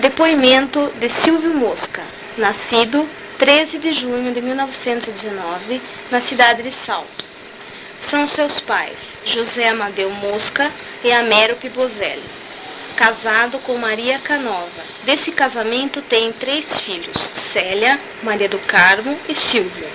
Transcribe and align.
Depoimento 0.00 0.92
de 1.00 1.10
Silvio 1.10 1.52
Mosca, 1.52 2.00
nascido 2.36 3.08
13 3.36 3.78
de 3.78 3.92
junho 3.94 4.32
de 4.32 4.40
1919, 4.40 5.82
na 6.08 6.20
cidade 6.20 6.62
de 6.62 6.70
Salto. 6.70 7.24
São 7.98 8.24
seus 8.28 8.60
pais, 8.60 9.16
José 9.24 9.70
Amadeu 9.70 10.08
Mosca 10.08 10.70
e 11.02 11.10
Amero 11.10 11.56
Pibozelli. 11.56 12.22
Casado 12.94 13.58
com 13.58 13.76
Maria 13.76 14.20
Canova. 14.20 14.82
Desse 15.02 15.32
casamento 15.32 16.00
tem 16.00 16.32
três 16.32 16.78
filhos, 16.78 17.18
Célia, 17.18 17.98
Maria 18.22 18.48
do 18.48 18.60
Carmo 18.60 19.18
e 19.28 19.34
Silvio. 19.34 19.88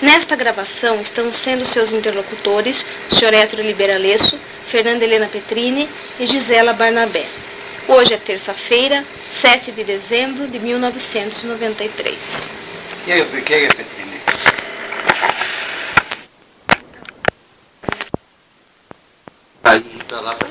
Nesta 0.00 0.34
gravação 0.34 0.98
estão 1.02 1.30
sendo 1.30 1.66
seus 1.66 1.92
interlocutores. 1.92 2.86
Héctor 3.20 3.60
Liberalesso, 3.60 4.40
Fernanda 4.68 5.04
Helena 5.04 5.28
Petrini 5.28 5.86
e 6.18 6.26
Gisela 6.26 6.72
Barnabé. 6.72 7.26
Hoje 7.88 8.14
é 8.14 8.18
terça-feira, 8.18 9.04
7 9.40 9.72
de 9.72 9.84
dezembro 9.84 10.46
de 10.46 10.58
1993. 10.58 12.48
E 13.06 13.12
aí, 13.12 13.22
o 13.22 13.42
que 13.42 13.54
é, 13.54 13.68
Petrini? 13.68 14.20
Aí, 19.64 19.80
pra 20.06 20.20
lá, 20.20 20.34
pra 20.34 20.50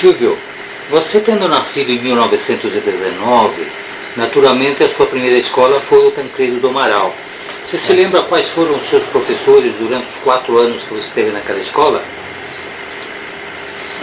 Silvio, 0.00 0.38
você 0.90 1.18
tendo 1.18 1.48
nascido 1.48 1.90
em 1.90 1.98
1919, 2.00 3.66
naturalmente 4.16 4.84
a 4.84 4.94
sua 4.94 5.06
primeira 5.06 5.36
escola 5.36 5.80
foi 5.88 6.06
o 6.06 6.10
Tancredo 6.12 6.60
do 6.60 6.68
Amaral. 6.68 7.12
Você 7.70 7.76
se 7.78 7.92
lembra 7.92 8.22
quais 8.22 8.48
foram 8.48 8.76
os 8.76 8.88
seus 8.88 9.02
professores 9.08 9.74
durante 9.78 10.06
os 10.06 10.16
quatro 10.24 10.56
anos 10.58 10.82
que 10.84 10.94
você 10.94 11.06
esteve 11.06 11.30
naquela 11.32 11.58
escola? 11.60 12.02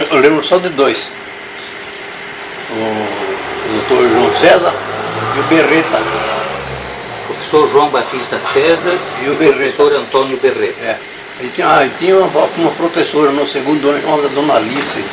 Eu 0.08 0.18
lembro 0.18 0.44
só 0.46 0.58
de 0.58 0.68
dois. 0.68 0.96
O 2.70 3.72
doutor 3.72 4.08
João 4.08 4.36
César 4.36 4.74
e 5.36 5.40
o 5.40 5.42
Berreta. 5.44 6.00
Professor 7.26 7.70
João 7.72 7.88
Batista 7.90 8.40
César 8.52 8.98
E 9.22 9.28
o 9.28 9.32
e 9.32 9.36
Berreta. 9.36 9.72
professor 9.74 9.92
Antônio 9.96 10.36
Berreta. 10.36 10.80
É. 10.80 10.98
E 11.40 11.48
tinha, 11.48 11.68
ah, 11.68 11.84
e 11.84 11.90
tinha 11.98 12.16
uma, 12.18 12.44
uma 12.44 12.70
professora 12.70 13.32
no 13.32 13.48
segundo 13.48 13.90
ano 13.90 14.00
chamada 14.00 14.28
Dona 14.28 14.54
Alice. 14.54 15.04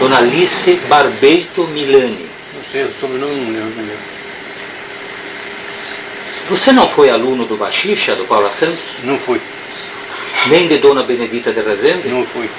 Dona 0.00 0.18
Alice 0.18 0.74
Barbeito 0.88 1.62
Milani. 1.68 2.28
Não 2.54 2.64
sei, 2.72 2.84
o 2.84 2.92
sobrenome 3.00 3.34
não 3.36 3.52
lembro. 3.52 3.70
não 3.76 3.82
lembro. 3.86 4.19
Você 6.50 6.72
não 6.72 6.88
foi 6.88 7.08
aluno 7.08 7.44
do 7.44 7.56
Baxixa, 7.56 8.16
do 8.16 8.24
Paula 8.24 8.50
Santos? 8.50 8.82
Não 9.04 9.16
fui, 9.20 9.40
Nem 10.48 10.66
de 10.66 10.78
Dona 10.78 11.04
Benedita 11.04 11.52
de 11.52 11.60
Rezende? 11.60 12.08
não 12.08 12.26
fui. 12.26 12.50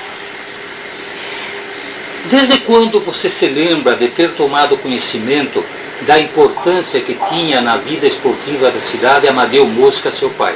Desde 2.30 2.60
quando 2.60 3.02
você 3.02 3.28
se 3.28 3.48
lembra 3.48 3.96
de 3.96 4.08
ter 4.08 4.32
tomado 4.32 4.78
conhecimento 4.78 5.66
da 6.04 6.18
importância 6.18 7.02
que 7.02 7.18
tinha 7.30 7.60
na 7.60 7.76
vida 7.78 8.08
esportiva 8.08 8.72
da 8.72 8.80
cidade 8.80 9.28
Amadeu 9.28 9.68
Mosca, 9.68 10.10
seu 10.12 10.30
pai? 10.30 10.56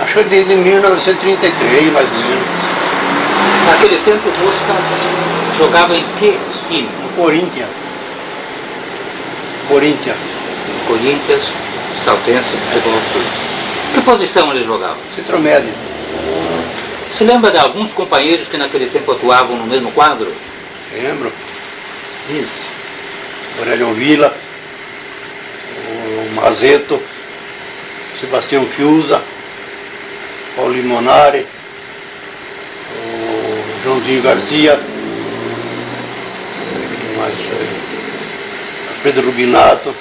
Acho 0.00 0.14
que 0.14 0.24
desde 0.24 0.56
1933, 0.56 1.92
mais 1.92 2.08
ou 2.10 2.18
menos. 2.18 2.46
Naquele 3.64 3.98
tempo, 3.98 4.28
Mosca 4.40 5.56
jogava 5.56 5.96
em 5.96 6.04
que 6.18 6.36
time? 6.68 6.88
Corinthians. 7.14 7.81
Corinthians, 9.68 10.16
Corinthians, 10.86 11.42
Saltense, 12.04 12.56
Futebol 12.72 13.00
Clube. 13.12 13.26
Que 13.94 14.00
posição 14.02 14.50
ele 14.50 14.64
jogava? 14.64 14.96
centro 15.14 15.38
médio. 15.38 15.72
Se 17.12 17.24
lembra 17.24 17.50
de 17.50 17.58
alguns 17.58 17.92
companheiros 17.92 18.48
que 18.48 18.56
naquele 18.56 18.86
tempo 18.86 19.12
atuavam 19.12 19.56
no 19.56 19.66
mesmo 19.66 19.92
quadro? 19.92 20.32
Lembro. 20.92 21.32
Diz. 22.28 22.48
Aurélio 23.58 23.92
Vila, 23.92 24.34
o 25.86 26.34
Mazeto, 26.34 27.02
Sebastião 28.18 28.66
Fiuza, 28.66 29.20
Paulo 30.56 30.72
Limonari, 30.72 31.46
o 32.96 33.84
Joãozinho 33.84 34.22
Garcia, 34.22 34.80
mais? 37.22 37.81
Pedro 39.02 39.26
Rubinato. 39.26 39.94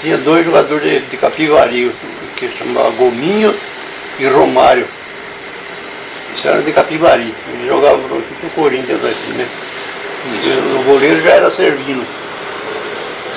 Tinha 0.00 0.18
dois 0.18 0.44
jogadores 0.44 0.88
de, 0.88 1.00
de 1.00 1.16
Capivari, 1.16 1.90
que 2.36 2.50
chamava 2.58 2.90
Gominho 2.90 3.54
e 4.18 4.26
Romário. 4.26 4.86
Isso 6.36 6.46
era 6.46 6.62
de 6.62 6.72
Capivari. 6.72 7.34
Eles 7.52 7.66
jogavam 7.66 8.06
no 8.08 8.16
no 8.16 8.50
Corinthians 8.50 9.04
aqui, 9.04 9.32
né? 9.32 9.48
E 10.44 10.78
o 10.78 10.82
goleiro 10.84 11.22
já 11.22 11.30
era 11.30 11.50
Servino. 11.50 12.04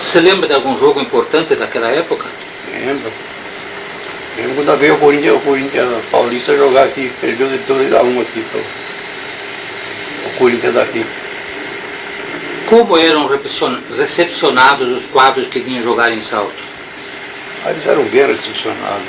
Você 0.04 0.20
lembra 0.20 0.48
de 0.48 0.56
algum 0.56 0.78
jogo 0.78 1.00
importante 1.02 1.56
daquela 1.56 1.90
época? 1.90 2.26
Lembro. 2.72 3.12
Lembro 4.38 4.56
quando 4.56 4.78
veio 4.80 4.96
o 4.96 5.00
Corinthians, 5.00 5.36
o 5.36 5.40
Corinthians 5.42 6.06
Paulista 6.12 6.56
jogar 6.56 6.86
aqui, 6.86 7.12
perdeu 7.20 7.50
de 7.50 7.58
2 7.60 7.94
a 7.94 8.02
1 8.02 8.22
aqui 8.22 8.46
pro, 8.52 8.60
o 8.60 10.38
Corinthians 10.38 10.74
daqui. 10.74 11.06
Como 12.70 12.98
eram 12.98 13.28
recepcion- 13.28 13.80
recepcionados 13.98 14.88
os 14.98 15.06
quadros 15.08 15.48
que 15.48 15.60
vinham 15.60 15.84
jogar 15.84 16.12
em 16.12 16.22
salto? 16.22 16.54
Eles 17.66 17.86
eram 17.86 18.04
bem 18.06 18.26
recepcionados. 18.28 19.08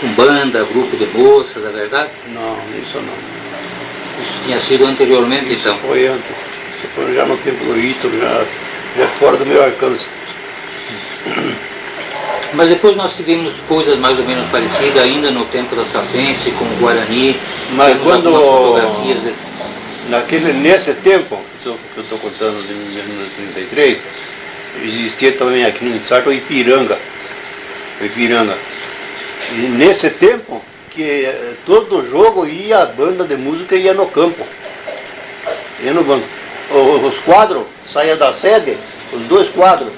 Com 0.00 0.08
banda, 0.14 0.64
grupo 0.64 0.96
de 0.96 1.06
moças, 1.06 1.64
é 1.64 1.68
verdade? 1.70 2.10
Não, 2.28 2.56
isso 2.80 2.96
não. 2.96 4.22
Isso 4.22 4.32
tinha 4.44 4.60
sido 4.60 4.86
anteriormente, 4.86 5.52
então. 5.54 5.76
Foi 5.78 6.06
antes. 6.06 6.30
Foi 6.94 7.14
já 7.14 7.24
no 7.24 7.36
tempo 7.38 7.64
do 7.64 7.78
Ítalo, 7.78 8.18
já, 8.20 8.44
já 8.96 9.08
fora 9.18 9.36
do 9.36 9.46
meu 9.46 9.62
alcance. 9.64 10.06
Mas 12.54 12.68
depois 12.68 12.94
nós 12.96 13.14
tivemos 13.16 13.54
coisas 13.66 13.96
mais 13.98 14.18
ou 14.18 14.24
menos 14.26 14.46
parecidas 14.50 15.02
ainda 15.02 15.30
no 15.30 15.46
tempo 15.46 15.74
da 15.74 15.84
Sapense, 15.86 16.50
com 16.52 16.64
o 16.64 16.76
Guarani. 16.78 17.38
Mas 17.72 17.96
quando- 18.02 18.30
fotografias 18.34 19.20
desse- 19.20 19.51
Naquele, 20.12 20.52
nesse 20.52 20.92
tempo, 20.92 21.40
que 21.62 21.68
eu 21.70 21.78
estou 21.96 22.18
contando 22.18 22.62
de 22.66 22.74
1933, 22.74 23.98
existia 24.84 25.32
também 25.38 25.64
aqui 25.64 25.86
no 25.86 26.06
Sarto 26.06 26.28
o 26.28 26.32
Ipiranga. 26.34 26.98
O 27.98 28.04
Ipiranga. 28.04 28.58
E 29.52 29.62
nesse 29.62 30.10
tempo, 30.10 30.62
que 30.90 31.24
eh, 31.24 31.54
todo 31.64 32.06
jogo 32.10 32.46
ia 32.46 32.80
a 32.80 32.84
banda 32.84 33.24
de 33.24 33.36
música 33.36 33.74
ia 33.74 33.94
no 33.94 34.06
campo. 34.08 34.46
Ia 35.82 35.94
no 35.94 36.04
banco. 36.04 36.26
Os 36.70 37.18
quadros 37.20 37.64
saía 37.90 38.14
da 38.14 38.34
sede, 38.34 38.76
os 39.14 39.22
dois 39.28 39.48
quadros 39.48 39.94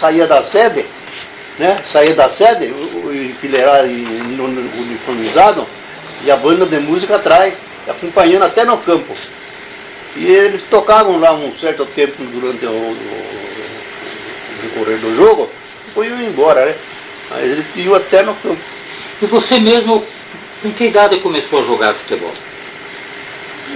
saía 0.00 0.26
da 0.26 0.44
sede, 0.44 0.86
né? 1.58 1.82
Saía 1.92 2.14
da 2.14 2.30
sede, 2.30 2.72
o, 2.72 3.14
enfileirado 3.14 3.86
uniformizado, 3.86 5.66
e 6.24 6.30
a 6.30 6.36
banda 6.38 6.64
de 6.64 6.78
música 6.78 7.16
atrás, 7.16 7.52
acompanhando 7.86 8.46
até 8.46 8.64
no 8.64 8.78
campo. 8.78 9.14
E 10.16 10.26
eles 10.26 10.62
tocavam 10.70 11.18
lá 11.18 11.32
um 11.32 11.56
certo 11.58 11.86
tempo 11.86 12.22
durante 12.24 12.64
o, 12.66 12.70
o, 12.70 12.92
o 12.92 14.62
decorrer 14.62 14.98
do 14.98 15.16
jogo, 15.16 15.50
depois 15.86 16.10
iam 16.10 16.20
embora, 16.20 16.66
né? 16.66 16.74
Mas 17.30 17.44
eles 17.44 17.66
iam 17.76 17.94
até 17.94 18.22
no 18.22 18.34
campo. 18.36 18.60
E 19.20 19.26
você 19.26 19.58
mesmo, 19.58 20.04
com 20.62 20.72
que 20.72 20.84
idade 20.84 21.18
começou 21.20 21.60
a 21.60 21.64
jogar 21.64 21.94
futebol? 21.94 22.32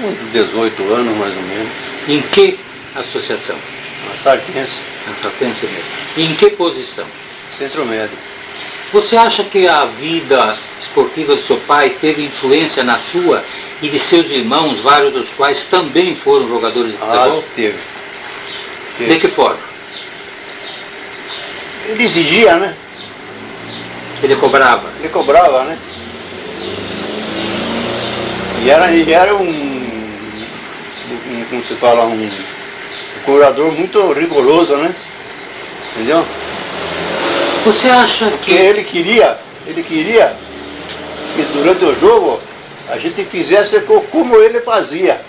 Uns 0.02 0.32
18 0.32 0.82
anos 0.92 1.16
mais 1.16 1.36
ou 1.36 1.42
menos. 1.42 1.72
Em 2.08 2.22
que 2.22 2.58
associação? 2.94 3.56
Na 4.08 4.22
Sartense, 4.22 4.80
Na 5.06 5.14
Sapense 5.16 5.66
mesmo. 5.66 5.84
E 6.16 6.24
em 6.24 6.34
que 6.34 6.50
posição? 6.50 7.06
centro 7.58 7.84
médio. 7.84 8.16
Você 8.92 9.16
acha 9.16 9.44
que 9.44 9.66
a 9.68 9.84
vida 9.84 10.58
esportiva 10.80 11.36
do 11.36 11.42
seu 11.42 11.58
pai 11.58 11.90
teve 12.00 12.24
influência 12.24 12.82
na 12.82 12.98
sua 13.10 13.44
e 13.82 13.88
de 13.88 13.98
seus 13.98 14.30
irmãos, 14.30 14.80
vários 14.80 15.12
dos 15.12 15.28
quais 15.30 15.64
também 15.64 16.14
foram 16.14 16.48
jogadores 16.48 16.92
de 16.92 16.98
Ah, 17.02 17.06
futebol? 17.16 17.44
teve. 17.56 17.78
De 18.98 19.06
teve. 19.06 19.20
que 19.20 19.28
forma? 19.28 19.58
Ele 21.88 22.04
exigia, 22.04 22.56
né? 22.56 22.74
Ele 24.22 24.36
cobrava. 24.36 24.84
Ele 25.00 25.08
cobrava, 25.08 25.64
né? 25.64 25.76
E 28.64 28.70
era, 28.70 28.92
e 28.92 29.12
era 29.12 29.34
um, 29.34 29.42
um, 29.42 31.44
como 31.50 31.64
se 31.64 31.74
fala, 31.74 32.04
um, 32.04 32.22
um 32.24 32.30
cobrador 33.24 33.72
muito 33.72 34.12
rigoroso, 34.12 34.76
né? 34.76 34.94
Entendeu? 35.96 36.24
Você 37.64 37.88
acha 37.88 38.26
Porque 38.30 38.52
que 38.52 38.56
ele 38.56 38.84
queria, 38.84 39.36
ele 39.66 39.82
queria 39.82 40.36
que 41.34 41.42
durante 41.52 41.84
o 41.84 41.98
jogo 41.98 42.40
a 42.88 42.98
gente 42.98 43.24
fizesse 43.26 43.80
co- 43.80 44.02
como 44.02 44.36
ele 44.36 44.60
fazia. 44.60 45.20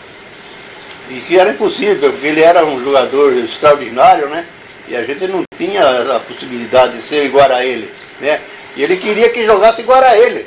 E 1.09 1.19
que 1.21 1.38
era 1.38 1.51
impossível, 1.51 2.11
porque 2.11 2.27
ele 2.27 2.41
era 2.41 2.65
um 2.65 2.83
jogador 2.83 3.33
extraordinário, 3.38 4.29
né? 4.29 4.45
E 4.88 4.95
a 4.95 5.03
gente 5.03 5.27
não 5.27 5.44
tinha 5.57 5.81
a 6.15 6.19
possibilidade 6.19 6.97
de 6.97 7.07
ser 7.07 7.25
igual 7.25 7.51
a 7.51 7.65
ele, 7.65 7.89
né? 8.19 8.41
E 8.75 8.83
ele 8.83 8.97
queria 8.97 9.29
que 9.29 9.45
jogasse 9.45 9.81
igual 9.81 10.01
a 10.01 10.17
ele. 10.17 10.45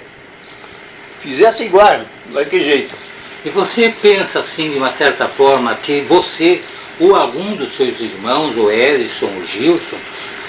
Fizesse 1.20 1.62
igual, 1.62 2.00
vai 2.30 2.44
que 2.44 2.62
jeito. 2.62 2.94
E 3.44 3.50
você 3.50 3.94
pensa 4.02 4.40
assim, 4.40 4.70
de 4.70 4.78
uma 4.78 4.92
certa 4.92 5.28
forma, 5.28 5.74
que 5.76 6.00
você, 6.02 6.62
ou 6.98 7.14
algum 7.14 7.54
dos 7.54 7.76
seus 7.76 7.98
irmãos, 8.00 8.56
o 8.56 8.70
Edson, 8.70 9.26
o 9.26 9.46
Gilson, 9.46 9.98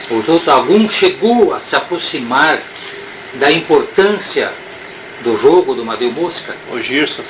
ou 0.09 0.23
outro, 0.27 0.51
algum 0.51 0.87
chegou 0.89 1.53
a 1.53 1.59
se 1.59 1.75
aproximar 1.75 2.59
da 3.35 3.51
importância 3.51 4.51
do 5.27 5.37
jogo 5.37 5.73
do 5.73 5.83
Madeu 5.83 6.11
Mosca? 6.11 6.55
O 6.71 6.79
Gilson, 6.79 7.23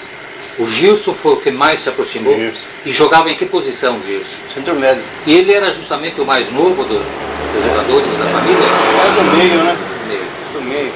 O 0.60 0.66
Gilson 0.68 1.14
foi 1.22 1.34
o 1.34 1.38
que 1.38 1.52
mais 1.52 1.82
se 1.82 1.90
aproximou. 1.90 2.36
Gilson. 2.36 2.60
E 2.86 2.92
jogava 2.92 3.30
em 3.30 3.36
que 3.36 3.46
posição, 3.46 4.00
Gilson? 4.06 4.36
centro 4.54 4.76
médio. 4.76 5.04
E 5.26 5.34
ele 5.36 5.54
era 5.54 5.72
justamente 5.74 6.20
o 6.22 6.26
mais 6.26 6.52
novo 6.52 6.84
do- 6.84 7.00
dos 7.00 7.64
jogadores 7.66 8.18
da 8.18 8.26
família? 8.28 8.66
É 8.66 9.12
do 9.24 9.38
meio, 9.38 9.64
né? 9.64 9.78
Meio. 10.08 10.26
Do 10.54 10.62
meio. 10.62 10.92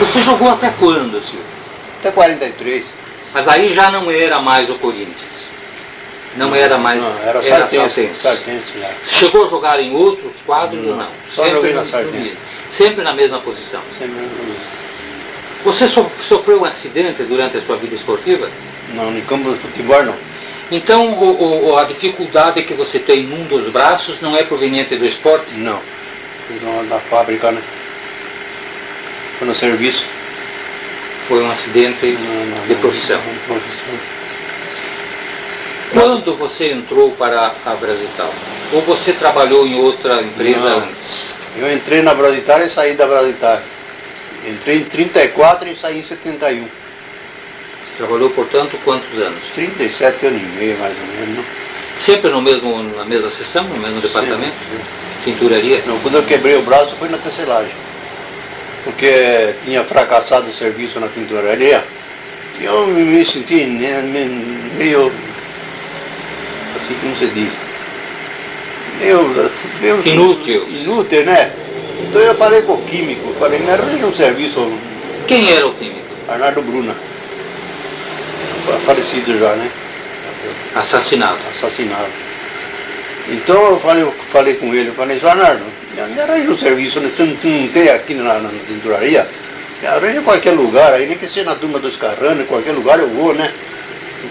Você 0.00 0.20
jogou 0.22 0.50
até 0.50 0.70
quando, 0.70 1.20
Silvio? 1.22 1.44
Até 2.00 2.10
43. 2.10 2.84
Mas 3.32 3.46
aí 3.48 3.72
já 3.72 3.90
não 3.90 4.10
era 4.10 4.40
mais 4.40 4.68
o 4.68 4.74
Corinthians. 4.74 5.32
Não 6.36 6.54
era 6.54 6.78
mais. 6.78 7.00
Não, 7.00 7.18
era 7.22 7.38
era 7.46 7.68
Sartense. 7.68 8.10
Sartense. 8.20 8.64
Já. 8.80 8.90
Chegou 9.06 9.46
a 9.46 9.48
jogar 9.48 9.78
em 9.80 9.94
outros 9.94 10.32
quadros 10.46 10.80
ou 10.84 10.92
Não, 10.96 11.04
não? 11.04 11.08
só 11.34 11.46
joguei 11.46 11.72
na 11.74 11.84
Sartense. 11.86 12.36
Sempre 12.70 13.04
na 13.04 13.12
mesma 13.12 13.38
posição. 13.40 13.80
Sempre 13.98 14.16
no 14.16 14.22
mesmo. 14.22 14.81
Você 15.64 15.88
so- 15.88 16.10
sofreu 16.28 16.60
um 16.60 16.64
acidente 16.64 17.22
durante 17.22 17.56
a 17.56 17.62
sua 17.62 17.76
vida 17.76 17.94
esportiva? 17.94 18.48
Não, 18.94 19.10
no 19.10 19.22
campo 19.22 19.50
de 19.52 19.58
futebol 19.60 20.02
não. 20.02 20.14
Então 20.70 21.12
o- 21.12 21.68
o- 21.70 21.76
a 21.78 21.84
dificuldade 21.84 22.62
que 22.62 22.74
você 22.74 22.98
tem 22.98 23.22
num 23.24 23.44
dos 23.44 23.70
braços 23.70 24.20
não 24.20 24.36
é 24.36 24.42
proveniente 24.42 24.96
do 24.96 25.06
esporte? 25.06 25.54
Não. 25.54 25.80
Fiz 26.48 26.62
uma 26.62 26.82
da 26.84 26.98
fábrica, 26.98 27.52
né? 27.52 27.62
Foi 29.38 29.46
no 29.48 29.54
serviço. 29.54 30.04
Foi 31.28 31.42
um 31.42 31.50
acidente 31.50 32.06
Não, 32.06 32.46
não, 32.56 32.66
de 32.66 32.74
não, 32.74 32.80
profissão. 32.80 33.20
de 33.20 33.38
profissão. 33.46 33.94
Quando 35.92 36.34
você 36.36 36.72
entrou 36.72 37.12
para 37.12 37.52
a 37.64 37.74
Brasital? 37.74 38.34
Ou 38.72 38.82
você 38.82 39.12
trabalhou 39.12 39.66
em 39.66 39.74
outra 39.78 40.22
empresa 40.22 40.58
Não. 40.58 40.78
antes? 40.78 41.26
Eu 41.56 41.70
entrei 41.72 42.00
na 42.00 42.14
Brasitar 42.14 42.62
e 42.66 42.70
saí 42.70 42.94
da 42.94 43.06
Brasitar. 43.06 43.62
Entrei 44.46 44.78
em 44.78 44.84
34 44.84 45.68
e 45.68 45.76
saí 45.76 46.00
em 46.00 46.02
71. 46.04 46.62
Você 46.64 47.96
trabalhou, 47.96 48.30
portanto, 48.30 48.76
quantos 48.84 49.16
anos? 49.20 49.38
37 49.54 50.26
anos 50.26 50.42
e 50.42 50.44
meio, 50.46 50.78
mais 50.78 50.94
ou 50.98 51.06
menos. 51.26 51.44
Sempre 52.04 52.30
no 52.30 52.42
mesmo, 52.42 52.82
na 52.96 53.04
mesma 53.04 53.30
seção, 53.30 53.64
no 53.64 53.76
mesmo 53.76 54.00
departamento? 54.00 54.54
Tinturaria? 55.24 55.82
Não, 55.86 56.00
quando 56.00 56.16
eu 56.16 56.22
quebrei 56.24 56.56
o 56.56 56.62
braço 56.62 56.96
foi 56.98 57.08
na 57.08 57.18
tecelagem. 57.18 57.72
Porque 58.82 59.54
tinha 59.64 59.84
fracassado 59.84 60.50
o 60.50 60.54
serviço 60.54 60.98
na 60.98 61.06
tinturaria. 61.08 61.84
E 62.58 62.64
eu 62.64 62.86
me, 62.88 63.24
senti 63.24 63.64
me- 63.64 64.24
meio. 64.76 65.12
Assim 66.76 66.94
como 67.00 67.16
se 67.16 67.26
diz. 67.28 67.52
Meio, 68.98 69.50
meio 69.80 70.02
Inútil. 70.08 70.66
Inútil, 70.68 71.24
né? 71.24 71.52
Então 72.00 72.20
eu 72.20 72.34
falei 72.34 72.62
com 72.62 72.74
o 72.74 72.82
químico, 72.82 73.34
falei, 73.38 73.58
me 73.60 73.70
arranja 73.70 74.06
um 74.06 74.14
serviço, 74.14 74.72
Quem 75.26 75.52
era 75.52 75.66
o 75.66 75.74
químico? 75.74 76.00
Arnaldo 76.28 76.62
Bruna. 76.62 76.94
Fa- 78.66 78.78
Falecido 78.86 79.38
já, 79.38 79.54
né? 79.54 79.70
Assassinado. 80.74 81.38
assassinado. 81.56 82.10
Então 83.28 83.70
eu 83.70 83.80
falei, 83.80 84.02
eu 84.02 84.12
falei 84.30 84.54
com 84.54 84.74
ele, 84.74 84.88
eu 84.88 84.94
falei, 84.94 85.18
"Seu 85.20 85.28
Arnaldo, 85.28 85.62
me 85.94 86.20
arranja 86.20 86.50
um 86.50 86.58
serviço, 86.58 86.98
né? 87.00 87.10
tu, 87.16 87.24
não- 87.24 87.36
tu 87.36 87.46
não 87.46 87.68
tem 87.68 87.88
aqui 87.90 88.14
na, 88.14 88.38
na 88.40 88.50
tinturaria? 88.66 89.26
Me 89.80 89.86
Arranja 89.88 90.18
em 90.20 90.22
qualquer 90.22 90.52
lugar, 90.52 90.92
aí 90.94 91.06
nem 91.06 91.18
que 91.18 91.26
seja 91.28 91.44
na 91.44 91.54
turma 91.54 91.78
dos 91.78 91.96
Carranos, 91.96 92.42
em 92.44 92.46
qualquer 92.46 92.72
lugar 92.72 92.98
eu 92.98 93.08
vou, 93.08 93.34
né? 93.34 93.52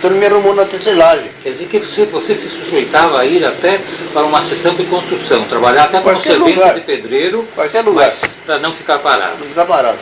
Então 0.01 0.09
me 0.09 0.25
arrumou 0.25 0.55
na 0.55 0.65
tecelagem. 0.65 1.29
Quer 1.43 1.51
dizer 1.51 1.67
que 1.67 1.77
você, 1.77 2.07
você 2.07 2.33
se 2.33 2.49
sujeitava 2.49 3.21
a 3.21 3.25
ir 3.25 3.45
até 3.45 3.79
para 4.11 4.23
uma 4.25 4.41
sessão 4.41 4.73
de 4.73 4.83
construção, 4.85 5.43
trabalhar 5.43 5.83
até 5.83 6.01
como 6.01 6.19
servente 6.23 6.55
lugar. 6.55 6.73
de 6.73 6.81
pedreiro, 6.81 7.47
Qualquer 7.53 7.81
lugar. 7.85 8.11
para 8.43 8.57
não 8.57 8.73
ficar 8.73 8.97
parado. 8.97 9.37
Não 9.41 9.47
fica 9.47 9.63
parado. 9.63 9.99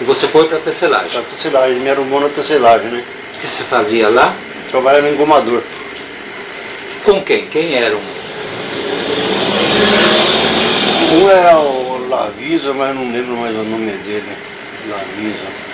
E 0.00 0.04
você 0.04 0.28
foi 0.28 0.46
para 0.46 0.58
a 0.58 0.60
tecelagem. 0.60 1.12
Na 1.12 1.22
tecelagem, 1.22 1.70
ele 1.72 1.80
me 1.80 1.90
arrumou 1.90 2.20
na 2.20 2.28
tecelagem, 2.28 2.86
né? 2.88 3.02
O 3.34 3.40
que 3.40 3.48
você 3.48 3.64
fazia 3.64 4.08
lá? 4.08 4.32
Trabalhava 4.70 5.08
em 5.08 5.14
engomador. 5.14 5.62
Com 7.04 7.20
quem? 7.22 7.46
Quem 7.48 7.74
era 7.74 7.96
um? 7.96 8.00
Um 11.14 11.28
era 11.28 11.58
o 11.58 12.08
Lavisa, 12.08 12.72
mas 12.72 12.94
não 12.94 13.10
lembro 13.10 13.36
mais 13.38 13.56
o 13.56 13.64
nome 13.64 13.90
dele. 13.90 14.22
Lavisa. 14.88 15.71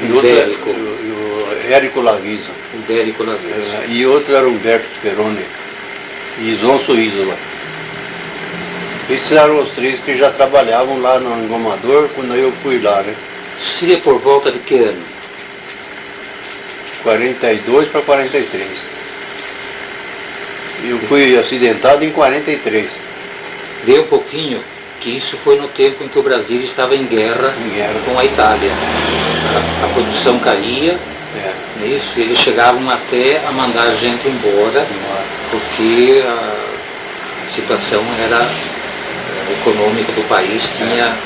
E 0.00 0.12
outro 0.12 0.28
era 0.30 0.40
Ibérico. 0.50 0.70
o, 0.70 0.72
o 0.72 1.72
Érico 1.72 2.00
Lavisa. 2.00 2.50
O 2.74 2.78
Dérico 2.86 3.24
Lavis. 3.24 3.50
É, 3.50 3.86
E 3.88 4.06
outro 4.06 4.34
era 4.34 4.46
Humberto 4.46 4.86
Speroni 4.96 5.44
e 6.38 6.54
Zonso 6.56 6.96
Isola. 6.98 7.36
Esses 9.08 9.32
eram 9.32 9.60
os 9.62 9.70
três 9.70 10.00
que 10.00 10.16
já 10.16 10.30
trabalhavam 10.30 11.00
lá 11.00 11.18
no 11.18 11.44
engomador 11.44 12.08
quando 12.14 12.34
eu 12.34 12.52
fui 12.62 12.80
lá, 12.80 13.02
né? 13.02 13.14
Seria 13.78 13.98
por 13.98 14.18
volta 14.18 14.50
de 14.50 14.58
que 14.60 14.76
ano? 14.76 15.02
42 17.02 17.88
para 17.88 18.00
43. 18.00 18.68
Eu 20.86 20.98
fui 21.00 21.36
acidentado 21.38 22.04
em 22.04 22.10
43, 22.10 22.90
Dê 23.84 23.98
um 23.98 24.06
pouquinho 24.06 24.62
que 25.04 25.18
isso 25.18 25.36
foi 25.44 25.56
no 25.56 25.68
tempo 25.68 26.02
em 26.02 26.08
que 26.08 26.18
o 26.18 26.22
Brasil 26.22 26.62
estava 26.62 26.96
em 26.96 27.04
guerra 27.04 27.54
em 27.62 27.74
guerra. 27.74 27.94
com 28.06 28.18
a 28.18 28.24
Itália. 28.24 28.72
A, 28.72 29.84
a 29.84 29.88
produção 29.90 30.38
caía, 30.38 30.98
É, 31.36 31.52
não 31.76 31.84
é 31.84 31.88
isso? 31.88 32.12
eles 32.16 32.38
chegavam 32.38 32.88
até 32.88 33.44
a 33.46 33.52
mandar 33.52 33.94
gente 33.96 34.26
embora 34.26 34.86
porque 35.50 36.22
a 36.26 37.50
situação 37.54 38.02
era 38.18 38.42
eh, 38.42 39.52
econômica 39.60 40.12
do 40.12 40.22
país 40.28 40.62
tinha 40.78 41.16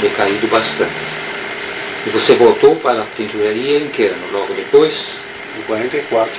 decaído 0.00 0.46
bastante. 0.48 0.92
E 2.06 2.10
você 2.10 2.34
voltou 2.34 2.76
para 2.76 3.00
a 3.02 3.06
tinturaria 3.16 3.78
em 3.78 3.88
que 3.88 4.04
ano? 4.04 4.32
Logo 4.32 4.54
depois? 4.54 5.18
em 5.58 5.62
44. 5.62 6.32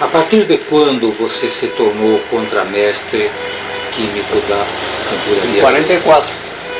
A 0.00 0.08
partir 0.08 0.44
de 0.44 0.58
quando 0.58 1.12
você 1.12 1.48
se 1.48 1.68
tornou 1.68 2.18
contramestre 2.30 3.30
químico 3.96 4.40
da 4.48 4.66
Em 5.12 5.18
tinturaria? 5.18 5.60
44. 5.60 6.30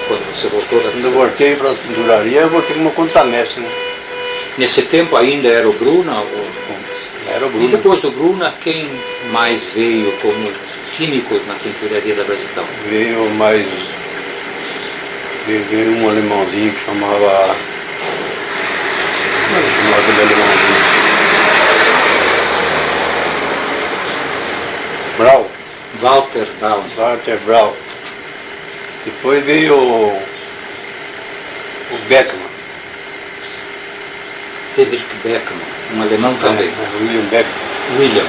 Quando 0.09 0.37
você 0.37 0.49
voltou 0.49 0.81
da 0.83 0.91
Quando 0.91 1.05
eu 1.05 1.13
voltei 1.13 1.57
para 1.57 1.71
a 1.71 1.75
tinturaria, 1.75 2.41
eu 2.41 2.51
voltei 2.51 2.75
como 2.77 2.91
contramestre, 2.93 3.61
né? 3.61 3.71
Nesse 4.59 4.83
tempo 4.83 5.17
ainda 5.17 5.49
era 5.49 5.69
o 5.69 5.73
Bruna? 5.73 6.21
Ou... 6.21 6.47
Era 7.35 7.47
o 7.47 7.49
E 7.49 7.53
Bruno. 7.53 7.69
depois 7.69 8.01
do 8.03 8.11
Bruna, 8.11 8.55
quem 8.63 8.89
mais 9.33 9.61
veio 9.75 10.13
como 10.21 10.53
químico 10.97 11.41
na 11.49 11.55
tinturaria 11.55 12.15
da 12.15 12.23
Brasitão? 12.25 12.65
Veio 12.89 13.31
mais. 13.31 13.67
Veio, 15.47 15.65
veio 15.71 15.91
um 15.97 16.09
alemãozinho 16.09 16.73
que 16.73 16.85
chamava. 16.85 17.57
Como 19.47 19.59
é 19.59 19.63
que 19.63 19.71
chamava 19.77 20.03
aquele 20.03 20.21
alemãozinho? 20.21 20.85
Brau, 25.17 25.49
Walter 26.05 26.47
Braun. 26.61 26.85
Walter 26.97 27.39
Brau. 27.47 27.75
Depois 29.07 29.43
veio 29.45 29.75
o, 29.75 30.09
o 31.93 31.99
Beckman. 32.11 32.45
Friedrich 34.75 35.05
Beckmann, 35.23 35.63
um 35.95 36.03
alemão 36.03 36.35
também. 36.37 36.69
É, 36.69 36.97
William 37.01 37.23
Beckman. 37.31 37.55
William. 37.99 38.27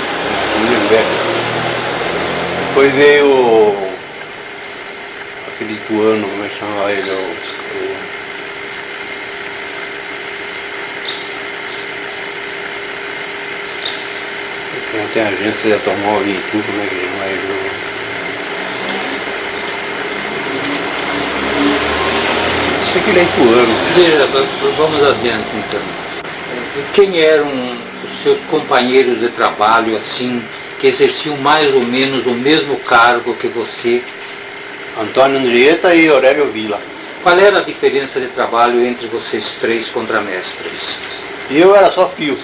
William 0.61 0.87
Beckman. 0.87 1.25
Depois 2.69 2.93
veio 2.93 3.25
o- 3.27 3.93
aquele 5.49 5.73
lituano, 5.73 6.27
como 6.29 6.45
é 6.45 6.47
que 6.47 6.59
chamava 6.59 6.91
ele? 6.93 7.09
O, 7.11 7.35
até 15.03 15.21
agência 15.27 15.61
de 15.63 15.73
automóvel 15.73 16.27
e 16.35 16.39
tudo, 16.51 16.63
como 16.65 16.81
é 16.81 16.85
que 16.87 16.95
chama 16.95 17.25
ele? 17.25 17.51
O- 17.71 17.75
Sei 22.93 23.01
que 23.01 23.09
ele 23.09 23.19
é 23.19 23.23
lituano. 23.23 23.75
Veja, 23.95 24.27
vamos 24.77 25.05
adiante 25.07 25.49
então. 25.55 25.81
Quem 26.93 27.19
eram 27.19 27.47
os 28.03 28.21
seus 28.23 28.39
companheiros 28.49 29.19
de 29.19 29.29
trabalho, 29.29 29.97
assim, 29.97 30.41
que 30.79 30.87
exerciam 30.87 31.37
mais 31.37 31.73
ou 31.73 31.81
menos 31.81 32.25
o 32.25 32.31
mesmo 32.31 32.77
cargo 32.77 33.33
que 33.35 33.47
você? 33.47 34.01
Antônio 34.99 35.39
Andrieta 35.39 35.93
e 35.93 36.07
Aurélio 36.07 36.51
Vila. 36.51 36.79
Qual 37.21 37.37
era 37.37 37.57
a 37.59 37.61
diferença 37.63 38.19
de 38.19 38.27
trabalho 38.27 38.85
entre 38.85 39.07
vocês 39.07 39.57
três 39.59 39.87
contramestres? 39.89 40.97
Eu 41.49 41.75
era 41.75 41.91
só 41.91 42.09
fio. 42.15 42.37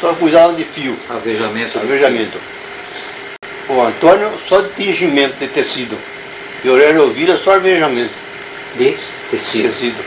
Só 0.00 0.12
cuidava 0.14 0.52
de 0.54 0.64
fio. 0.64 0.96
Alvejamento. 1.08 1.72
do- 1.72 1.80
Alvejamento. 1.80 2.38
O 3.68 3.80
Antônio 3.80 4.32
só 4.48 4.60
de 4.60 4.68
tingimento 4.70 5.36
de 5.38 5.48
tecido. 5.48 5.98
E 6.64 6.68
Aurélio 6.68 7.10
Vila 7.12 7.38
só 7.38 7.52
arvejamento, 7.52 8.12
De 8.76 8.96
tecido. 9.30 9.70
tecido. 9.72 10.04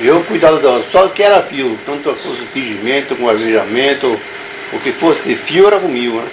Eu 0.00 0.22
cuidava 0.24 0.58
da, 0.58 0.82
só 0.90 1.08
que 1.08 1.22
era 1.22 1.42
fio, 1.42 1.78
tanto 1.84 2.14
fosse 2.14 2.40
fingimento, 2.52 3.14
com 3.16 3.28
arvejamento, 3.28 4.18
o 4.72 4.78
que 4.80 4.92
fosse 4.92 5.20
de 5.22 5.36
fio 5.36 5.66
era 5.66 5.78
comigo, 5.78 6.20
né? 6.20 6.28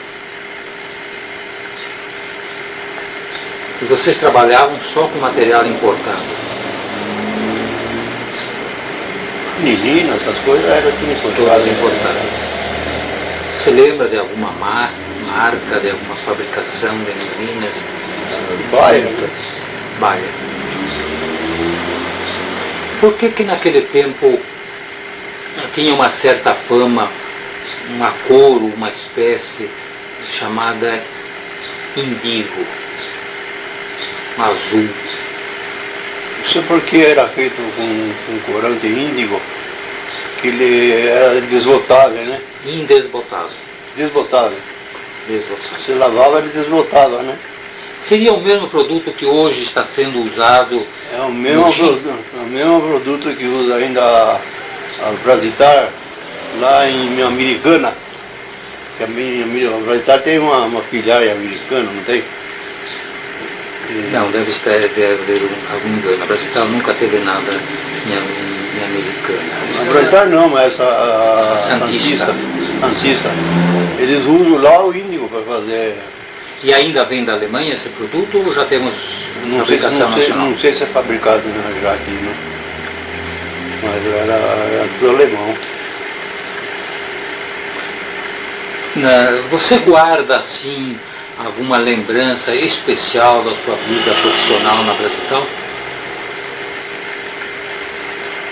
E 3.82 3.86
vocês 3.86 4.18
trabalhavam 4.18 4.80
só 4.94 5.08
com 5.08 5.20
material 5.20 5.66
importado. 5.68 6.47
Menina, 9.60 10.16
essas 10.16 10.38
coisas 10.40 10.70
eram 10.70 10.92
tudo 10.92 11.12
importadas. 11.68 12.32
Você 13.64 13.72
lembra 13.72 14.08
de 14.08 14.18
alguma 14.18 14.52
mar- 14.52 14.94
marca, 15.26 15.80
de 15.80 15.90
alguma 15.90 16.16
fabricação 16.18 16.98
de 17.04 17.12
meninas? 17.14 17.74
Baia. 18.72 19.10
Baia. 20.00 20.24
Por 23.02 23.14
que 23.14 23.30
que 23.30 23.44
naquele 23.44 23.82
tempo 23.82 24.40
tinha 25.74 25.94
uma 25.94 26.10
certa 26.12 26.54
fama, 26.68 27.10
uma 27.90 28.12
cor, 28.28 28.62
uma 28.62 28.90
espécie 28.90 29.70
chamada 30.38 31.02
indigo, 31.96 32.66
azul? 34.38 34.90
Isso 36.48 36.64
porque 36.64 37.00
era 37.00 37.28
feito 37.28 37.58
com, 37.76 38.14
com 38.26 38.54
corante 38.54 38.88
índigo, 38.88 39.42
que 40.42 40.48
ele 40.48 40.94
era 40.94 41.42
desbotável, 41.42 42.24
né? 42.24 42.40
Indesbotável. 42.66 43.52
Desbotável. 43.98 44.58
Desbotável. 45.28 45.78
Você 45.86 45.94
lavava, 45.94 46.40
ele 46.40 46.50
desbotava, 46.50 47.22
né? 47.22 47.38
Seria 48.08 48.32
o 48.32 48.40
mesmo 48.40 48.70
produto 48.70 49.12
que 49.12 49.26
hoje 49.26 49.64
está 49.64 49.84
sendo 49.84 50.24
usado 50.24 50.88
É 51.14 51.20
o 51.20 51.32
mesmo, 51.32 51.74
produto, 51.74 52.08
é 52.08 52.42
o 52.42 52.46
mesmo 52.46 52.82
produto 52.82 53.36
que 53.36 53.46
usa 53.46 53.76
ainda 53.76 54.02
a, 54.02 54.36
a 55.06 55.12
Brasitar 55.22 55.90
lá 56.62 56.90
em 56.90 57.22
Americana. 57.22 57.94
Que 58.98 59.04
a, 59.04 59.08
a 59.08 59.80
Brasitar 59.82 60.22
tem 60.22 60.40
uma, 60.40 60.60
uma 60.60 60.82
filial 60.84 61.18
americana, 61.18 61.92
não 61.92 62.04
tem? 62.06 62.24
Não, 64.12 64.30
deve 64.32 64.52
estar 64.52 64.72
deve 64.72 65.06
haver 65.06 65.42
um- 65.44 65.74
algum 65.74 65.88
engano. 65.90 66.24
A 66.24 66.26
Brasital 66.26 66.66
nunca 66.68 66.94
teve 66.94 67.20
nada 67.20 67.52
em, 68.06 68.12
em 68.12 68.82
A 68.82 68.86
americana. 68.86 69.90
Brasitar 69.92 70.28
não, 70.28 70.50
mas 70.50 70.74
essa 70.74 70.84
a, 70.84 71.54
a 71.56 71.60
Santista. 71.60 72.26
Santista. 72.26 72.80
Santista. 72.82 73.30
Eles 74.00 74.26
usam 74.26 74.62
lá 74.62 74.86
o 74.86 74.96
índigo 74.96 75.28
para 75.30 75.42
fazer. 75.42 75.96
E 76.64 76.74
ainda 76.74 77.06
vem 77.06 77.24
da 77.24 77.34
Alemanha 77.34 77.76
esse 77.76 77.88
produto 77.90 78.44
ou 78.46 78.54
já 78.54 78.66
temos 78.66 78.94
Não 79.46 79.66
sei, 79.66 79.78
fabricação 79.80 80.00
não, 80.10 80.18
sei, 80.18 80.28
nacional? 80.28 80.48
não 80.50 80.60
sei 80.60 80.76
se 80.76 80.84
é 80.84 80.88
fabricado 80.88 81.48
né, 81.48 81.80
já 81.82 81.94
aqui, 81.94 82.12
né? 82.12 82.34
Mas 83.84 84.06
era, 84.14 84.34
era 84.34 84.88
do 85.00 85.10
alemão. 85.10 85.56
Na- 88.96 89.42
Você 89.52 89.78
guarda 89.80 90.38
assim 90.38 90.98
alguma 91.38 91.78
lembrança 91.78 92.56
especial 92.56 93.44
da 93.44 93.52
sua 93.64 93.76
vida 93.76 94.12
profissional 94.22 94.84
na 94.84 94.94
Brasital? 94.94 95.48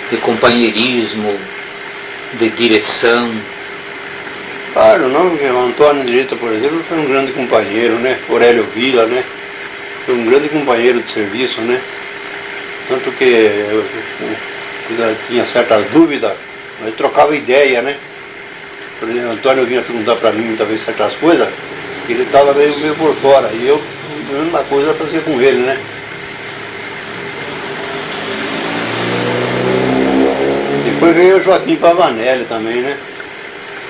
De 0.10 0.18
companheirismo, 0.18 1.40
de 2.34 2.50
direção? 2.50 3.34
Claro, 4.74 5.08
não, 5.08 5.30
porque 5.30 5.46
o 5.46 5.66
Antônio 5.66 6.06
Direita, 6.06 6.36
por 6.36 6.52
exemplo, 6.52 6.84
foi 6.88 7.00
um 7.00 7.06
grande 7.06 7.32
companheiro, 7.32 7.96
né? 7.96 8.20
Aurélio 8.30 8.66
Vila, 8.76 9.06
né? 9.06 9.24
Foi 10.06 10.14
um 10.14 10.26
grande 10.26 10.50
companheiro 10.50 11.02
de 11.02 11.12
serviço, 11.12 11.62
né? 11.62 11.82
Tanto 12.88 13.12
que 13.14 13.24
eu, 13.24 13.86
eu, 15.00 15.18
tinha 15.28 15.46
certas 15.48 15.90
dúvidas, 15.92 16.34
nós 16.84 16.94
trocava 16.96 17.36
ideia, 17.36 17.82
né? 17.82 17.96
Por 19.00 19.10
exemplo, 19.10 19.32
Antônio 19.32 19.66
vinha 19.66 19.82
perguntar 19.82 20.18
para 20.18 20.32
mim 20.32 20.44
muitas 20.44 20.68
vezes 20.68 20.86
certas 20.86 21.14
coisas, 21.16 21.50
ele 22.14 22.24
estava 22.24 22.54
meio, 22.54 22.78
meio 22.80 22.96
por 22.96 23.16
fora, 23.18 23.52
e 23.54 23.68
eu, 23.68 23.82
a 24.30 24.34
mesma 24.44 24.64
coisa 24.64 24.90
eu 24.90 24.96
fazia 24.96 25.22
com 25.22 25.40
ele, 25.42 25.60
né? 25.60 25.80
Depois 30.86 31.14
veio 31.16 31.38
o 31.38 31.42
Joaquim 31.42 31.76
Pavanelli 31.76 32.46
também, 32.46 32.82
né? 32.82 32.98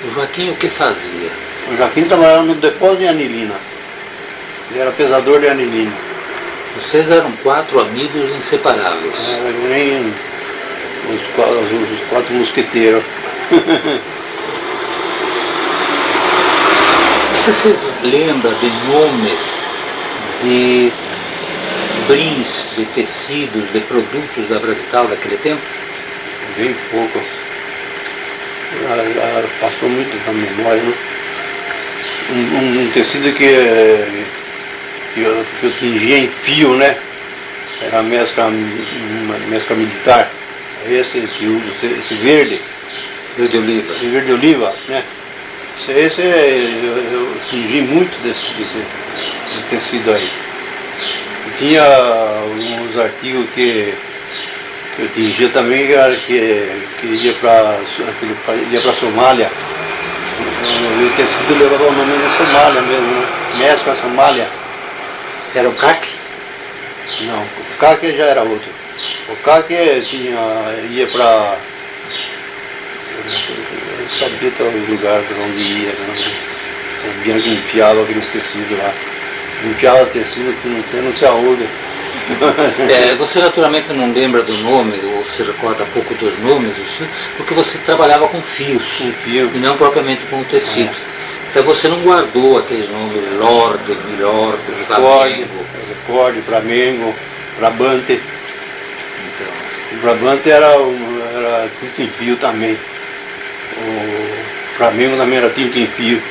O 0.07 0.13
Joaquim 0.13 0.49
o 0.51 0.55
que 0.55 0.69
fazia? 0.69 1.29
O 1.71 1.77
Joaquim 1.77 2.05
trabalhava 2.05 2.43
no 2.43 2.55
depósito 2.55 2.99
de 2.99 3.07
anilina. 3.07 3.55
Ele 4.71 4.79
era 4.79 4.91
pesador 4.91 5.39
de 5.39 5.47
anilina. 5.47 5.93
Vocês 6.75 7.09
eram 7.09 7.31
quatro 7.43 7.79
amigos 7.79 8.35
inseparáveis. 8.37 9.15
Era 9.29 9.51
que 9.53 9.67
nem 9.67 10.13
os 11.13 11.21
quatro, 11.35 11.59
os 11.61 12.07
quatro 12.09 12.33
mosqueteiros. 12.33 13.03
Você 17.45 17.53
se 17.53 17.77
lembra 18.05 18.53
de 18.55 18.69
nomes 18.87 19.41
de 20.43 20.91
brins, 22.07 22.69
de 22.75 22.85
tecidos, 22.85 23.71
de 23.71 23.79
produtos 23.81 24.47
da 24.49 24.59
Brasital 24.59 25.07
daquele 25.07 25.37
tempo? 25.37 25.61
Bem 26.57 26.75
pouco. 26.91 27.21
Ela- 28.89 29.03
ela 29.03 29.49
passou 29.59 29.89
muito 29.89 30.15
da 30.25 30.31
memória, 30.31 30.81
né? 30.83 30.93
Um, 32.29 32.57
um- 32.57 32.81
um 32.87 32.91
tecido 32.91 33.31
que, 33.33 33.47
que, 35.13 35.21
eu, 35.21 35.45
que 35.59 35.65
eu 35.67 35.71
tingia 35.77 36.17
em 36.19 36.29
fio, 36.43 36.75
né? 36.75 36.97
Era 37.81 38.01
mescla, 38.01 38.45
uma 38.47 39.37
mescla 39.49 39.75
militar. 39.75 40.31
Esse, 40.87 41.17
esse, 41.19 41.45
esse, 41.79 41.99
esse 41.99 42.13
verde. 42.15 42.61
Verde 43.37 43.57
oliva. 43.57 43.93
esse 43.93 44.05
verde 44.07 44.31
oliva, 44.31 44.73
né? 44.87 45.03
Esse, 45.87 46.21
eu, 46.21 46.97
eu 47.11 47.37
tingi 47.49 47.81
muito 47.81 48.17
desse, 48.23 48.41
desse, 48.53 48.85
desse 49.47 49.67
tecido 49.69 50.13
aí. 50.13 50.29
Tinha 51.59 51.83
uns 52.81 52.97
artigos 52.97 53.47
que, 53.53 53.93
eu 54.97 55.09
tingia 55.09 55.49
também, 55.49 55.87
que, 55.87 56.71
que, 56.99 57.07
ia 57.07 57.33
para 57.33 57.79
ia 58.71 58.81
para 58.81 58.93
Somália. 58.93 59.51
E 60.99 61.03
o 61.03 61.09
tecido 61.15 61.59
levava 61.59 61.83
o 61.83 61.91
nome 61.91 62.17
de 62.17 62.37
Somália 62.37 62.81
mesmo, 62.81 63.07
né? 63.07 63.27
Mescla 63.57 63.95
Somália. 64.01 64.47
Era 65.53 65.69
o 65.69 65.75
CAC? 65.75 66.07
Não, 67.21 67.43
o 67.43 67.77
CAC 67.79 68.17
já 68.17 68.25
era 68.25 68.41
outro. 68.41 68.69
O 69.29 69.35
CAC 69.37 69.67
tinha, 70.09 70.39
ia 70.91 71.07
para. 71.07 71.57
Eu 74.05 74.19
sabia 74.19 74.49
até 74.49 74.63
o 74.63 74.85
lugar 74.89 75.21
para 75.23 75.37
onde 75.43 75.61
ia. 75.61 75.89
Né? 75.89 76.31
Bianchi 77.23 77.49
enfiava 77.49 78.01
aqueles 78.03 78.27
tecidos 78.29 78.77
lá. 78.77 78.93
Enfiava 79.63 80.05
tecido 80.07 80.53
que 80.61 80.67
não 80.67 80.81
tem, 80.83 81.01
não 81.01 81.11
tinha 81.13 81.31
onde. 81.31 81.67
É, 82.89 83.13
você 83.15 83.39
naturalmente 83.39 83.93
não 83.93 84.11
lembra 84.11 84.41
do 84.41 84.57
nome, 84.57 84.99
ou 85.03 85.25
se 85.35 85.43
recorda 85.43 85.85
pouco 85.93 86.13
dos 86.15 86.37
nomes, 86.39 86.73
porque 87.37 87.53
você 87.53 87.77
trabalhava 87.79 88.27
com 88.27 88.41
fios, 88.41 88.81
Um 89.01 89.13
fio. 89.23 89.51
e 89.53 89.59
não 89.59 89.77
propriamente 89.77 90.23
com 90.29 90.41
o 90.41 90.45
tecido. 90.45 90.95
Então 91.51 91.63
você 91.63 91.87
não 91.87 92.01
guardou 92.01 92.57
aqueles 92.57 92.89
nomes 92.89 93.21
Lorde, 93.37 93.95
Milord, 94.07 94.57
Flamengo. 94.87 95.65
recorde, 95.87 96.41
Flamengo, 96.41 97.15
Brabante. 97.59 98.13
Então, 98.13 99.47
assim, 99.65 99.95
O 99.97 100.01
Brabante 100.01 100.49
era, 100.49 100.65
era 100.67 101.69
em 101.99 102.07
fio 102.07 102.37
também. 102.37 102.77
O 103.77 104.77
Flamengo 104.77 105.17
também 105.17 105.37
era 105.39 105.49
tinta 105.49 105.77
em 105.77 105.87
fio. 105.87 106.21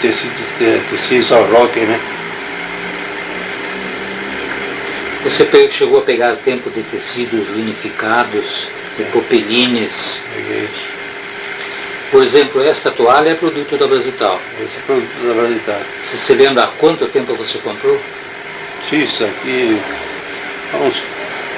Tecido, 0.00 0.32
tecido 0.90 1.24
só 1.26 1.42
rock, 1.44 1.78
né? 1.80 2.00
Você 5.24 5.70
chegou 5.70 5.98
a 5.98 6.02
pegar 6.02 6.36
tempo 6.36 6.70
de 6.70 6.82
tecidos 6.84 7.48
linificados, 7.48 8.68
de 8.96 9.04
popelines. 9.06 10.20
Peguei. 10.34 10.68
Por 12.10 12.22
exemplo, 12.22 12.62
esta 12.62 12.90
toalha 12.90 13.30
é 13.30 13.34
produto 13.34 13.76
da 13.76 13.88
Brasital. 13.88 14.40
Esse 14.60 14.76
é 14.76 14.80
produto 14.86 15.26
da 15.26 15.34
Brasitar. 15.34 15.80
Você 16.04 16.16
se 16.16 16.34
lembra 16.34 16.64
há 16.64 16.66
quanto 16.68 17.06
tempo 17.08 17.34
você 17.34 17.58
comprou? 17.58 18.00
Sim, 18.88 19.02
Isso 19.02 19.24
aqui 19.24 19.80
há 20.72 20.76
uns 20.76 21.02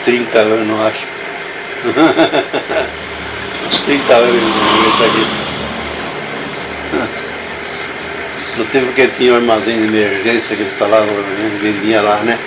30 0.04 0.38
anos, 0.38 0.80
acho. 0.80 1.06
uns 3.68 3.78
30 3.80 4.14
anos 4.14 4.42
isso 4.88 5.04
aqui. 5.04 5.26
No 8.56 8.64
tempo 8.66 8.92
que 8.92 9.06
tinha 9.08 9.32
um 9.34 9.36
armazém 9.36 9.78
de 9.78 9.84
emergência 9.84 10.56
que 10.56 10.62
eles 10.62 10.78
falavam, 10.78 11.08
eles 11.08 11.60
vendiam 11.60 12.02
lá, 12.02 12.16
né? 12.20 12.38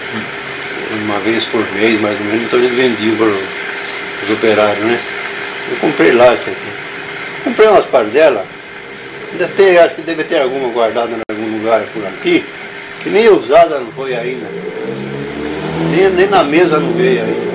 Uma 1.04 1.20
vez 1.20 1.46
por 1.46 1.66
mês, 1.72 2.02
mais 2.02 2.20
ou 2.20 2.26
menos, 2.26 2.44
então 2.44 2.60
eles 2.60 2.76
vendiam 2.76 3.16
para 3.16 3.28
os 3.28 4.38
operários, 4.38 4.84
né? 4.84 5.00
Eu 5.70 5.78
comprei 5.78 6.12
lá 6.12 6.34
isso 6.34 6.50
aqui. 6.50 7.44
Comprei 7.44 7.68
umas 7.70 7.86
parcelas. 7.86 8.46
Ainda 9.32 9.48
tem, 9.56 9.78
acho 9.78 9.96
que 9.96 10.02
deve 10.02 10.26
ter 10.26 10.42
alguma 10.42 10.68
guardada 10.70 11.12
em 11.12 11.22
algum 11.34 11.58
lugar 11.58 11.82
por 11.94 12.06
aqui. 12.06 12.44
que 13.02 13.10
nem 13.10 13.30
usada 13.30 13.80
não 13.80 13.92
foi 13.94 14.14
ainda. 14.14 14.48
Nem, 15.92 16.10
nem 16.10 16.28
na 16.28 16.44
mesa 16.44 16.78
não 16.78 16.92
veio 16.92 17.24
ainda. 17.24 17.51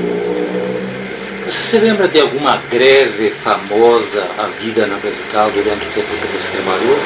Você 1.47 1.71
se 1.71 1.79
lembra 1.79 2.09
de 2.09 2.19
alguma 2.19 2.57
greve 2.69 3.31
famosa 3.45 4.27
havida 4.37 4.85
na 4.85 4.97
Brasital 4.97 5.49
durante 5.53 5.87
o 5.87 5.91
tempo 5.93 6.09
que 6.09 6.27
você 6.27 6.49
trabalhou? 6.51 6.99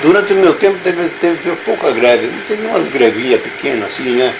Durante 0.00 0.32
o 0.32 0.36
meu 0.36 0.54
tempo 0.54 0.78
teve, 0.84 1.08
teve 1.20 1.56
pouca 1.64 1.90
greve. 1.90 2.30
Teve 2.46 2.64
umas 2.64 2.88
grevinhas 2.92 3.40
pequenas 3.40 3.92
assim, 3.92 4.14
né? 4.14 4.32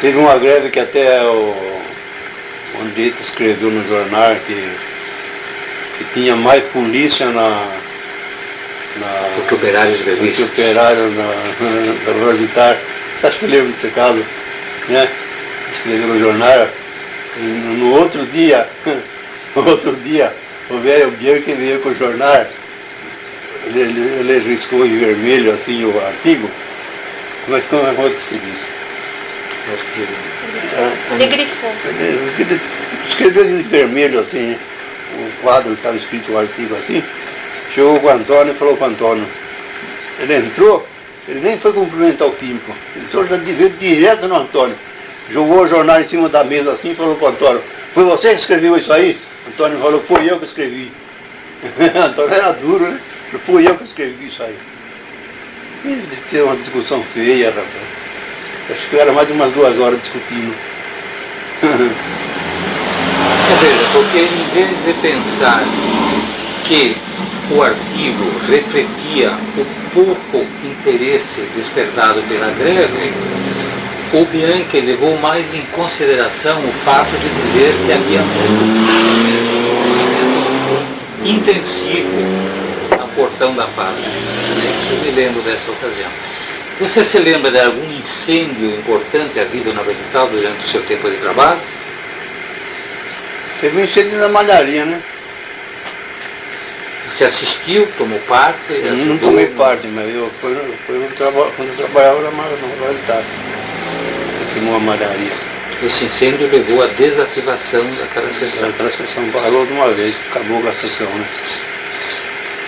Teve 0.00 0.16
uma 0.16 0.38
greve 0.38 0.70
que 0.70 0.78
até 0.78 1.20
o 1.24 1.82
onde 2.80 3.08
escreveu 3.20 3.68
no 3.68 3.88
jornal 3.88 4.36
que, 4.46 4.68
que 5.98 6.04
tinha 6.14 6.36
mais 6.36 6.62
polícia 6.66 7.26
na. 7.30 7.66
na 8.96 9.30
Porque 9.34 9.56
operários 9.56 10.00
grevistas. 10.02 10.46
Porque 10.46 10.62
operários 10.62 11.12
na, 11.16 11.24
na, 11.24 12.26
na 12.26 12.32
militar. 12.32 12.78
Você 13.18 13.26
acha 13.26 13.38
que 13.40 13.44
eu 13.44 13.50
lembro 13.50 13.72
desse 13.72 13.88
caso? 13.88 14.24
Né? 14.88 15.08
Escreveu 15.72 16.06
no 16.06 16.20
jornal. 16.20 16.68
No 17.38 17.94
outro 17.94 18.26
dia, 18.26 18.68
no 19.54 19.68
outro 19.68 19.94
dia, 19.96 20.34
o 20.70 20.78
velho 20.78 21.12
Bianchi 21.12 21.52
veio 21.52 21.80
com 21.80 21.90
o 21.90 21.94
jornal, 21.94 22.46
ele, 23.66 23.80
ele, 23.80 24.00
ele 24.00 24.56
riscou 24.56 24.84
em 24.84 24.98
vermelho 24.98 25.54
assim 25.54 25.84
o 25.84 26.04
artigo, 26.04 26.50
mas 27.46 27.64
como 27.66 27.86
é 27.86 28.10
que 28.10 28.28
se 28.28 28.38
diz? 28.38 28.68
Ele 31.12 31.26
grifou. 31.26 31.72
Ele 31.84 32.60
escreveu 33.08 33.50
em 33.50 33.62
vermelho 33.62 34.20
assim, 34.20 34.56
o 35.14 35.42
quadro 35.42 35.74
estava 35.74 35.96
escrito 35.96 36.32
o 36.32 36.38
artigo 36.38 36.74
assim, 36.76 37.04
chegou 37.72 38.00
com 38.00 38.06
o 38.06 38.10
Antônio 38.10 38.52
e 38.52 38.56
falou 38.56 38.76
com 38.76 38.84
o 38.84 38.88
Antônio. 38.88 39.28
Ele 40.18 40.34
entrou, 40.34 40.88
ele 41.28 41.40
nem 41.40 41.58
foi 41.58 41.72
cumprimentar 41.72 42.26
o 42.26 42.32
Pimpo, 42.32 42.74
entrou 42.96 43.26
já 43.28 43.36
direto 43.36 44.26
no 44.26 44.36
Antônio 44.36 44.76
jogou 45.30 45.62
o 45.62 45.68
jornal 45.68 46.00
em 46.00 46.08
cima 46.08 46.28
da 46.28 46.44
mesa 46.44 46.72
assim 46.72 46.90
e 46.92 46.94
falou 46.94 47.16
para 47.16 47.26
o 47.26 47.30
Antônio, 47.30 47.62
foi 47.94 48.04
você 48.04 48.34
que 48.34 48.40
escreveu 48.40 48.76
isso 48.76 48.92
aí? 48.92 49.18
Antônio 49.48 49.78
falou, 49.78 50.02
foi 50.02 50.30
eu 50.30 50.38
que 50.38 50.44
escrevi. 50.44 50.92
Antônio 52.04 52.34
era 52.34 52.52
duro, 52.52 52.86
né? 52.86 53.00
Fui 53.44 53.66
eu 53.66 53.76
que 53.76 53.84
escrevi 53.84 54.28
isso 54.28 54.42
aí. 54.42 54.56
E 55.84 56.02
ter 56.30 56.42
uma 56.42 56.56
discussão 56.56 57.02
feia, 57.14 57.50
rapaz. 57.50 57.68
Acho 58.70 58.88
que 58.88 58.96
era 58.96 59.12
mais 59.12 59.26
de 59.26 59.34
umas 59.34 59.52
duas 59.52 59.78
horas 59.78 60.00
discutindo. 60.00 60.54
Veja, 63.60 63.88
porque 63.92 64.18
em 64.18 64.48
vez 64.54 64.68
de 64.84 64.92
pensar 65.00 65.64
que 66.64 66.96
o 67.50 67.62
artigo 67.62 68.38
refletia 68.46 69.32
o 69.56 69.64
pouco 69.94 70.46
interesse 70.62 71.48
despertado 71.56 72.22
pela 72.22 72.50
greve, 72.50 73.12
o 74.12 74.24
Bianchi 74.24 74.80
levou 74.80 75.18
mais 75.18 75.52
em 75.54 75.62
consideração 75.66 76.64
o 76.66 76.72
fato 76.84 77.10
de 77.18 77.28
dizer 77.28 77.74
que 77.84 77.92
havia 77.92 78.22
muito 78.22 79.08
intensivo 81.24 82.16
a 82.92 83.06
portão 83.14 83.54
da 83.54 83.66
pátria. 83.66 84.06
Isso 84.06 84.94
me 85.02 85.10
lembro 85.10 85.42
dessa 85.42 85.70
ocasião. 85.70 86.10
Você 86.80 87.04
se 87.04 87.18
lembra 87.18 87.50
de 87.50 87.60
algum 87.60 87.90
incêndio 87.90 88.70
importante 88.70 89.38
havido 89.38 89.74
na 89.74 89.82
Vegetal 89.82 90.28
durante 90.28 90.64
o 90.64 90.68
seu 90.68 90.82
tempo 90.84 91.10
de 91.10 91.16
trabalho? 91.16 91.60
Teve 93.60 93.76
um 93.78 93.84
incêndio 93.84 94.18
na 94.18 94.28
malharia, 94.28 94.84
né? 94.84 95.02
Você 97.10 97.24
assistiu, 97.24 97.88
tomou 97.98 98.20
parte? 98.20 98.70
Eu 98.70 98.94
não 98.94 99.18
tomei 99.18 99.48
parte, 99.48 99.88
mas 99.88 100.14
eu 100.14 100.30
fui, 100.40 100.54
fui 100.86 101.10
quando 101.56 101.68
eu 101.68 101.76
trabalhava 101.76 102.22
na 102.22 102.30
malharia 102.30 103.24
queimou 104.52 104.76
a 104.76 104.80
malharia. 104.80 105.32
Esse 105.82 106.06
incêndio 106.06 106.50
levou 106.50 106.82
à 106.82 106.86
desativação 106.88 107.84
daquela 107.94 108.32
sessão. 108.32 108.68
Aquela 108.68 108.90
sessão 108.90 109.30
parou 109.30 109.64
de 109.64 109.72
uma 109.72 109.90
vez, 109.92 110.14
acabou 110.30 110.60
com 110.60 110.68
a 110.68 110.72
sessão, 110.72 111.06
né? 111.06 111.26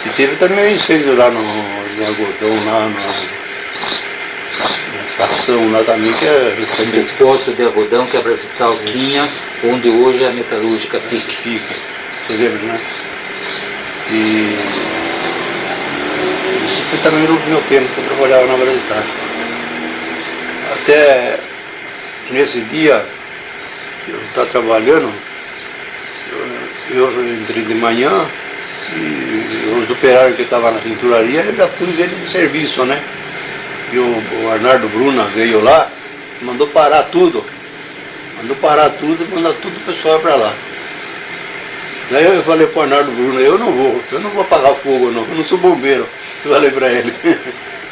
E 0.06 0.08
teve 0.10 0.36
também 0.36 0.64
um 0.64 0.76
incêndio 0.76 1.16
lá 1.16 1.28
no, 1.28 1.42
no 1.42 2.06
algodão, 2.06 2.64
lá 2.66 2.88
no, 2.88 2.94
na 4.96 5.04
estação 5.10 5.72
lá 5.72 5.82
também, 5.82 6.12
que 6.12 6.24
é 6.24 6.54
recente. 6.56 7.12
poço 7.18 7.52
de 7.52 7.64
algodão 7.64 8.06
que 8.06 8.16
a 8.16 8.20
Brasital 8.20 8.78
tinha, 8.86 9.28
onde 9.64 9.88
hoje 9.90 10.22
é 10.24 10.28
a 10.28 10.32
metalúrgica 10.32 11.00
PIC. 11.00 11.36
PIC, 11.42 11.76
você 12.16 12.32
lembra, 12.34 12.62
né? 12.62 12.80
E 14.10 14.56
isso 16.62 16.82
foi 16.90 16.98
também 17.00 17.26
no 17.26 17.38
meu 17.48 17.60
tempo 17.62 17.92
que 17.92 18.00
eu 18.00 18.04
trabalhava 18.04 18.46
na 18.46 18.56
Brasital. 18.56 19.02
Até 20.72 21.49
nesse 22.30 22.60
dia, 22.62 23.04
eu 24.08 24.20
estava 24.28 24.46
trabalhando, 24.48 25.12
eu, 26.90 27.12
eu 27.12 27.34
entrei 27.34 27.64
de 27.64 27.74
manhã 27.74 28.26
e 28.94 29.82
os 29.82 29.90
operários 29.90 30.36
que 30.36 30.42
estavam 30.42 30.72
na 30.72 30.80
cinturaria, 30.80 31.42
eu 31.42 31.54
já 31.54 31.68
fui 31.68 31.88
ver 31.88 32.08
de 32.08 32.30
serviço, 32.32 32.84
né? 32.84 33.02
E 33.92 33.98
o, 33.98 34.22
o 34.44 34.50
Arnaldo 34.50 34.88
Bruna 34.88 35.24
veio 35.24 35.60
lá, 35.60 35.90
mandou 36.42 36.66
parar 36.68 37.04
tudo. 37.04 37.44
Mandou 38.38 38.56
parar 38.56 38.90
tudo 38.90 39.24
e 39.24 39.34
mandar 39.34 39.52
tudo 39.54 39.76
o 39.76 39.80
pessoal 39.80 40.18
para 40.20 40.36
lá. 40.36 40.54
Daí 42.10 42.24
eu 42.24 42.42
falei 42.42 42.66
para 42.66 42.80
o 42.80 42.82
Arnaldo 42.82 43.12
Bruno, 43.12 43.40
eu 43.40 43.58
não 43.58 43.72
vou, 43.72 44.00
eu 44.10 44.20
não 44.20 44.30
vou 44.30 44.42
apagar 44.42 44.74
fogo 44.76 45.10
não, 45.10 45.22
eu 45.22 45.34
não 45.34 45.44
sou 45.44 45.58
bombeiro. 45.58 46.06
Eu 46.42 46.52
falei 46.52 46.70
para 46.70 46.90
ele. 46.90 47.12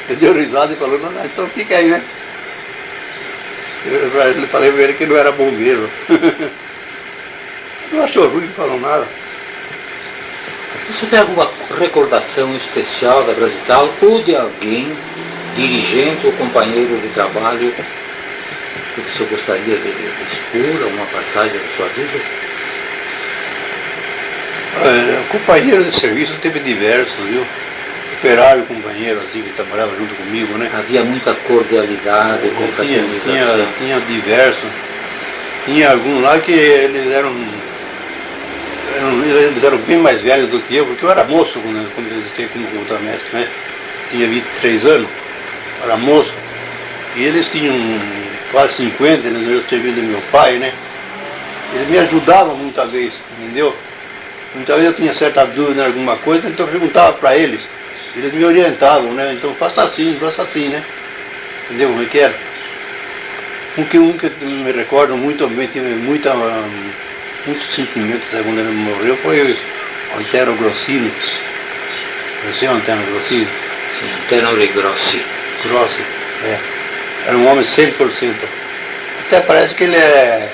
Ele 0.08 0.20
deu 0.20 0.32
risada 0.32 0.72
e 0.72 0.76
falou, 0.76 0.98
não, 0.98 1.12
não, 1.12 1.22
então 1.22 1.46
fica 1.50 1.76
aí, 1.76 1.90
né? 1.90 2.02
Eu 3.86 4.48
falei 4.48 4.72
para 4.72 4.82
ele 4.82 4.94
que 4.94 5.06
não 5.06 5.16
era 5.16 5.32
bombeiro. 5.32 5.90
Não 7.90 8.04
achou 8.04 8.28
ruim, 8.28 8.44
não 8.44 8.52
falou 8.52 8.78
nada. 8.78 9.08
Você 10.90 11.06
tem 11.06 11.20
alguma 11.20 11.50
recordação 11.78 12.54
especial 12.54 13.24
da 13.24 13.32
Brasital 13.32 13.90
ou 14.02 14.22
de 14.22 14.36
alguém, 14.36 14.94
dirigente 15.56 16.26
ou 16.26 16.32
companheiro 16.34 16.98
de 17.00 17.08
trabalho, 17.08 17.74
que 18.94 19.00
você 19.00 19.24
gostaria 19.24 19.76
de, 19.76 19.92
de 19.92 20.22
expor, 20.32 20.82
alguma 20.84 21.06
passagem 21.06 21.58
da 21.58 21.68
sua 21.76 21.88
vida? 21.88 22.20
É, 24.84 25.22
companheiro 25.30 25.84
de 25.84 25.98
serviço 25.98 26.34
teve 26.42 26.60
diversos, 26.60 27.16
viu? 27.24 27.46
Operário 28.18 28.64
companheiro 28.64 29.20
assim 29.20 29.42
que 29.42 29.52
trabalhava 29.52 29.96
junto 29.96 30.14
comigo, 30.14 30.58
né? 30.58 30.70
Havia 30.76 31.04
muita 31.04 31.34
cordialidade, 31.34 32.50
confraternização. 32.50 33.32
Tinha, 33.32 33.46
tinha, 33.46 33.68
tinha 33.78 34.00
diversos. 34.00 34.70
Tinha 35.64 35.90
alguns 35.90 36.22
lá 36.22 36.38
que 36.38 36.52
eles 36.52 37.12
eram, 37.12 37.34
eram, 38.96 39.24
eles 39.24 39.62
eram 39.62 39.78
bem 39.78 39.98
mais 39.98 40.20
velhos 40.20 40.50
do 40.50 40.60
que 40.60 40.76
eu, 40.76 40.86
porque 40.86 41.04
eu 41.04 41.10
era 41.10 41.24
moço 41.24 41.60
quando, 41.60 42.10
eu 42.10 42.18
existia 42.18 42.48
como 42.48 42.66
contra-médico, 42.68 43.36
né? 43.36 43.48
Tinha 44.10 44.26
23 44.26 44.84
anos, 44.86 45.08
era 45.82 45.96
moço. 45.96 46.32
E 47.16 47.22
eles 47.22 47.48
tinham 47.48 47.74
quase 48.50 48.74
50, 48.76 49.26
eles 49.26 49.48
eu 49.48 49.62
servindo 49.68 49.96
do 49.96 50.02
meu 50.02 50.20
pai, 50.32 50.58
né? 50.58 50.72
Eles 51.74 51.88
me 51.88 51.98
ajudavam 51.98 52.56
muita 52.56 52.86
vez, 52.86 53.12
entendeu? 53.38 53.76
Muitas 54.54 54.76
vezes 54.76 54.90
eu 54.90 54.96
tinha 54.96 55.14
certa 55.14 55.44
dúvida 55.44 55.82
em 55.82 55.86
alguma 55.86 56.16
coisa, 56.16 56.48
então 56.48 56.64
eu 56.64 56.72
perguntava 56.72 57.12
para 57.12 57.36
eles. 57.36 57.60
Eles 58.16 58.32
me 58.32 58.44
orientavam, 58.44 59.12
né? 59.12 59.34
Então 59.34 59.54
faça 59.54 59.82
assim, 59.82 60.16
faça 60.20 60.42
assim, 60.42 60.68
né? 60.68 60.82
Entendeu 61.66 61.90
como 61.90 62.02
é 62.02 62.06
que 62.06 62.18
era? 62.18 62.34
Um 63.76 63.84
que, 63.84 63.98
um 63.98 64.12
que 64.14 64.28
me 64.44 64.72
recordo 64.72 65.16
muito 65.16 65.46
bem, 65.48 65.68
tive 65.68 65.94
muita, 65.94 66.34
um, 66.34 66.90
muitos 67.46 67.74
sentimentos 67.74 68.28
né, 68.32 68.42
quando 68.42 68.58
ele 68.58 68.70
morreu, 68.70 69.16
foi 69.18 69.52
o 70.14 70.18
Antero 70.18 70.54
Grossini. 70.54 71.12
Você 72.46 72.66
é 72.66 72.70
o 72.70 72.74
Antero 72.74 73.02
Grossini? 73.02 73.46
Sim, 73.98 74.10
Antero 74.24 74.72
Grossi. 74.72 75.24
Grossi, 75.64 76.02
é. 76.44 76.58
Era 77.26 77.36
um 77.36 77.46
homem 77.46 77.64
100%. 77.64 78.34
Até 79.26 79.40
parece 79.40 79.74
que 79.74 79.84
ele 79.84 79.96
é 79.96 80.50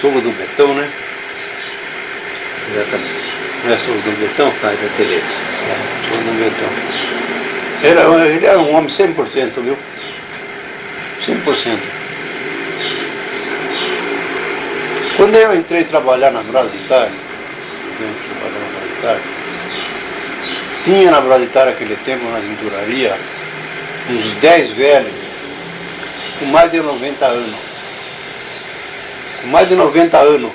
sogro 0.00 0.20
do 0.20 0.30
Betão, 0.32 0.74
né? 0.74 0.90
Exatamente. 2.70 3.34
Não 3.64 3.72
é 3.72 3.78
sogro 3.78 4.02
do 4.02 4.20
Betão? 4.20 4.52
Pai 4.60 4.76
da 4.76 4.88
Tereza. 4.96 5.40
É, 5.68 5.87
Ele 7.82 8.00
era, 8.00 8.26
ele 8.26 8.46
era 8.46 8.58
um 8.58 8.74
homem 8.74 8.90
100%, 8.90 9.60
viu? 9.62 9.78
100%. 11.26 11.78
Quando 15.16 15.36
eu 15.36 15.54
entrei 15.54 15.84
trabalhar 15.84 16.30
na 16.30 16.42
Brasitar, 16.42 17.10
trabalhar 17.98 18.60
na 18.60 18.78
Brasitar, 18.78 19.20
tinha 20.84 21.10
na 21.10 21.20
Brasitar 21.20 21.68
aquele 21.68 21.96
tempo, 21.96 22.24
na 22.30 22.40
tinturaria, 22.40 23.16
uns 24.08 24.32
10 24.40 24.72
velhos, 24.72 25.14
com 26.38 26.46
mais 26.46 26.70
de 26.70 26.80
90 26.80 27.26
anos. 27.26 27.56
Com 29.42 29.48
mais 29.48 29.68
de 29.68 29.74
90 29.74 30.18
anos 30.18 30.52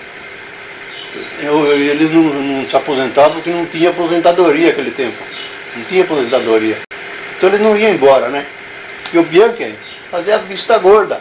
eu, 1.39 1.71
eles 1.75 2.11
não, 2.11 2.23
não 2.23 2.65
se 2.65 2.75
aposentavam 2.75 3.33
porque 3.33 3.49
não 3.49 3.65
tinha 3.65 3.89
aposentadoria 3.89 4.67
naquele 4.67 4.91
tempo. 4.91 5.17
Não 5.75 5.83
tinha 5.85 6.03
aposentadoria. 6.03 6.79
Então 7.37 7.49
eles 7.49 7.61
não 7.61 7.75
iam 7.77 7.91
embora, 7.91 8.29
né? 8.29 8.45
E 9.11 9.17
o 9.17 9.23
Bianchi 9.23 9.75
fazia 10.09 10.37
vista 10.39 10.77
gorda 10.77 11.19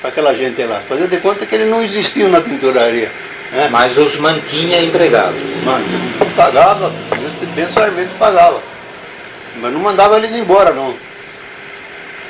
para 0.00 0.10
aquela 0.10 0.34
gente 0.34 0.62
lá. 0.64 0.82
Fazia 0.88 1.06
de 1.06 1.16
conta 1.18 1.46
que 1.46 1.54
eles 1.54 1.68
não 1.68 1.82
existiam 1.82 2.30
na 2.30 2.40
tinturaria. 2.40 3.10
Né? 3.52 3.68
Mas 3.70 3.96
os 3.96 4.16
mantinha 4.16 4.82
empregados. 4.82 5.40
Mas 5.64 5.84
pagava, 6.36 6.92
mensalmente 7.54 8.14
pagava. 8.18 8.62
Mas 9.56 9.72
não 9.72 9.80
mandava 9.80 10.16
eles 10.16 10.32
embora 10.32 10.72
não. 10.72 10.96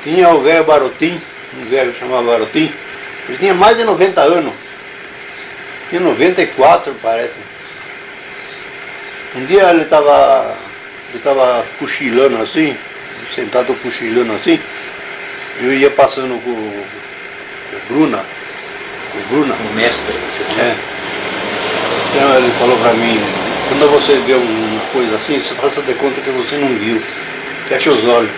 Tinha 0.02 0.30
o 0.30 0.40
velho 0.40 0.64
Barotim, 0.64 1.20
um 1.58 1.64
velho 1.66 1.94
chamava 1.98 2.22
Barotim, 2.22 2.72
ele 3.28 3.38
tinha 3.38 3.54
mais 3.54 3.76
de 3.76 3.84
90 3.84 4.20
anos. 4.20 4.54
Tinha 5.90 6.00
94, 6.00 6.94
parece. 7.02 7.34
Um 9.36 9.44
dia 9.44 9.70
ele 9.70 9.82
estava 9.82 10.56
ele 11.10 11.22
tava 11.22 11.64
cochilando 11.78 12.42
assim, 12.42 12.76
sentado 13.34 13.74
cochilando 13.82 14.32
assim, 14.34 14.60
eu 15.60 15.72
ia 15.74 15.90
passando 15.90 16.42
com 16.42 16.50
o 16.50 16.86
Bruna, 17.88 18.24
o 19.14 19.28
Bruna. 19.28 19.54
O 19.54 19.74
mestre, 19.74 20.12
você 20.12 20.44
sabe? 20.44 20.60
É. 20.60 20.76
Então 22.14 22.36
ele 22.36 22.50
falou 22.58 22.76
para 22.78 22.94
mim, 22.94 23.20
quando 23.68 23.90
você 23.90 24.18
vê 24.20 24.34
uma 24.34 24.80
coisa 24.92 25.16
assim, 25.16 25.40
você 25.40 25.54
faça 25.54 25.82
de 25.82 25.94
conta 25.94 26.20
que 26.20 26.30
você 26.30 26.56
não 26.56 26.68
viu. 26.78 27.00
Fecha 27.68 27.90
os 27.90 28.04
olhos. 28.04 28.30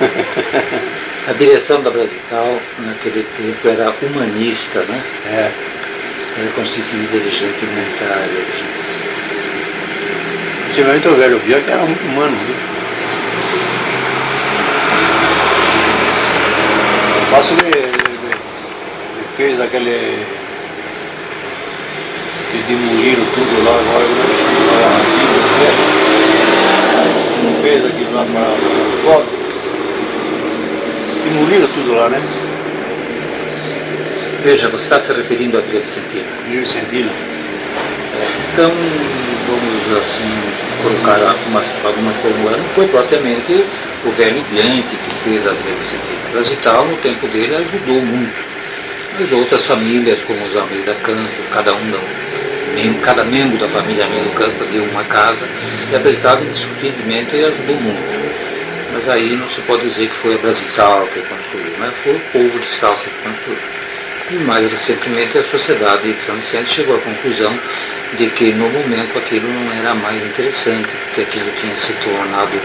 A 1.26 1.32
direção 1.32 1.80
da 1.82 1.90
Brasital 1.90 2.58
naquele 2.80 3.22
tempo 3.38 3.66
era 3.68 3.90
humanista, 4.02 4.80
né? 4.82 5.02
É. 5.26 5.50
Era 6.38 6.50
constituída 6.54 7.18
de 7.18 7.30
gente 7.30 7.64
humanitária. 7.64 8.28
de 8.28 8.58
gente- 8.58 8.73
Antigamente 10.74 11.06
o 11.06 11.14
velho 11.14 11.38
via 11.38 11.60
que 11.60 11.70
era 11.70 11.86
muito 11.86 12.04
humano. 12.04 12.36
Viu? 12.36 12.56
Faço 17.30 17.52
ele, 17.52 17.68
ele- 17.78 18.34
fez 19.36 19.60
aquele. 19.60 20.18
que 22.50 22.58
demoliram 22.66 23.24
tudo 23.34 23.62
lá, 23.64 23.70
agora 23.70 24.04
como 24.04 24.18
é? 25.62 25.64
Fez 27.62 27.84
aquilo 27.86 28.12
lá 28.16 28.24
para 28.24 28.46
foto. 29.04 29.28
Demoliram 31.22 31.68
tudo 31.68 31.94
lá, 31.94 32.08
né? 32.08 32.20
Veja, 34.42 34.68
você 34.70 34.82
está 34.82 35.00
se 35.00 35.12
referindo 35.12 35.56
à 35.56 35.60
Vila 35.60 35.78
Vicentina. 35.84 36.26
Mil 36.48 36.66
centímetros. 36.66 37.14
Então, 38.52 38.72
vamos 39.88 39.98
assim, 40.06 40.82
colocar 40.82 41.22
algumas, 41.22 41.64
algumas 41.84 42.16
formulas. 42.18 42.58
Não 42.60 42.68
foi 42.70 42.86
propriamente 42.88 43.64
o 44.04 44.10
velho 44.12 44.42
Bianchi 44.50 44.82
que 44.96 45.14
fez 45.24 45.46
a 45.46 45.50
Vicentina. 45.52 46.30
Brasital, 46.32 46.86
no 46.86 46.96
tempo 46.98 47.26
dele, 47.28 47.54
ajudou 47.56 48.00
muito. 48.02 48.34
Mas 49.18 49.30
outras 49.32 49.64
famílias, 49.64 50.18
como 50.26 50.44
os 50.44 50.56
Almeida 50.56 50.94
Canto, 51.02 51.30
cada 51.52 51.72
um 51.74 51.90
da, 51.90 51.98
mem- 52.74 52.94
cada 53.00 53.24
membro 53.24 53.58
da 53.58 53.68
família 53.68 54.04
Almeida 54.04 54.30
Canto 54.30 54.64
deu 54.72 54.84
uma 54.84 55.04
casa, 55.04 55.46
e 55.90 55.94
a 55.94 55.98
Brasital, 56.00 56.42
indiscutivelmente, 56.42 57.36
ajudou 57.36 57.76
muito. 57.76 58.34
Mas 58.92 59.08
aí 59.08 59.36
não 59.36 59.48
se 59.50 59.60
pode 59.62 59.88
dizer 59.88 60.08
que 60.08 60.16
foi 60.16 60.34
a 60.34 60.38
Brasital 60.38 61.06
que 61.12 61.20
construiu, 61.20 61.78
né? 61.78 61.92
foi 62.02 62.14
o 62.14 62.20
povo 62.32 62.58
de 62.58 62.66
Scal 62.66 62.96
que 62.98 63.10
construiu. 63.22 63.58
E 64.34 64.38
mais 64.38 64.68
recentemente 64.68 65.38
a 65.38 65.44
sociedade 65.44 66.12
de 66.12 66.20
São 66.22 66.34
Vicente 66.34 66.68
chegou 66.74 66.96
à 66.96 66.98
conclusão 66.98 67.56
de 68.18 68.26
que 68.30 68.50
no 68.52 68.68
momento 68.68 69.16
aquilo 69.16 69.48
não 69.48 69.72
era 69.72 69.94
mais 69.94 70.24
interessante, 70.24 70.88
que 71.14 71.20
aquilo 71.22 71.48
tinha 71.60 71.76
se 71.76 71.92
tornado 72.02 72.60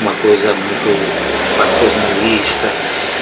uma 0.00 0.12
coisa 0.14 0.52
muito 0.52 1.56
paternalista 1.56 2.68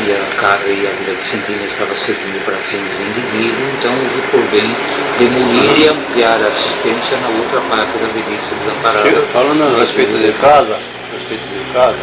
e 0.07 0.13
a 0.13 0.41
casa 0.41 0.65
e 0.69 0.87
a 0.87 0.91
Vila 0.93 1.15
Vicentina 1.19 1.63
estava 1.67 1.95
servindo 1.95 2.43
para 2.47 2.57
fins 2.57 2.89
indivíduos, 2.89 3.69
então 3.79 3.93
por 4.31 4.43
bem 4.51 4.75
demolir 5.19 5.79
e 5.79 5.89
ampliar 5.89 6.41
a 6.43 6.47
assistência 6.49 7.19
na 7.19 7.29
outra 7.29 7.61
parte 7.69 7.99
da 7.99 8.07
Velhice 8.09 8.55
Desamparada. 8.61 9.05
Chega- 9.05 9.27
Falando 9.35 9.63
a 9.77 9.79
respeito 9.81 10.17
de 10.17 10.33
casa, 10.41 10.75
a 10.75 11.19
respeito 11.19 11.43
de 11.53 11.73
casa, 11.75 11.99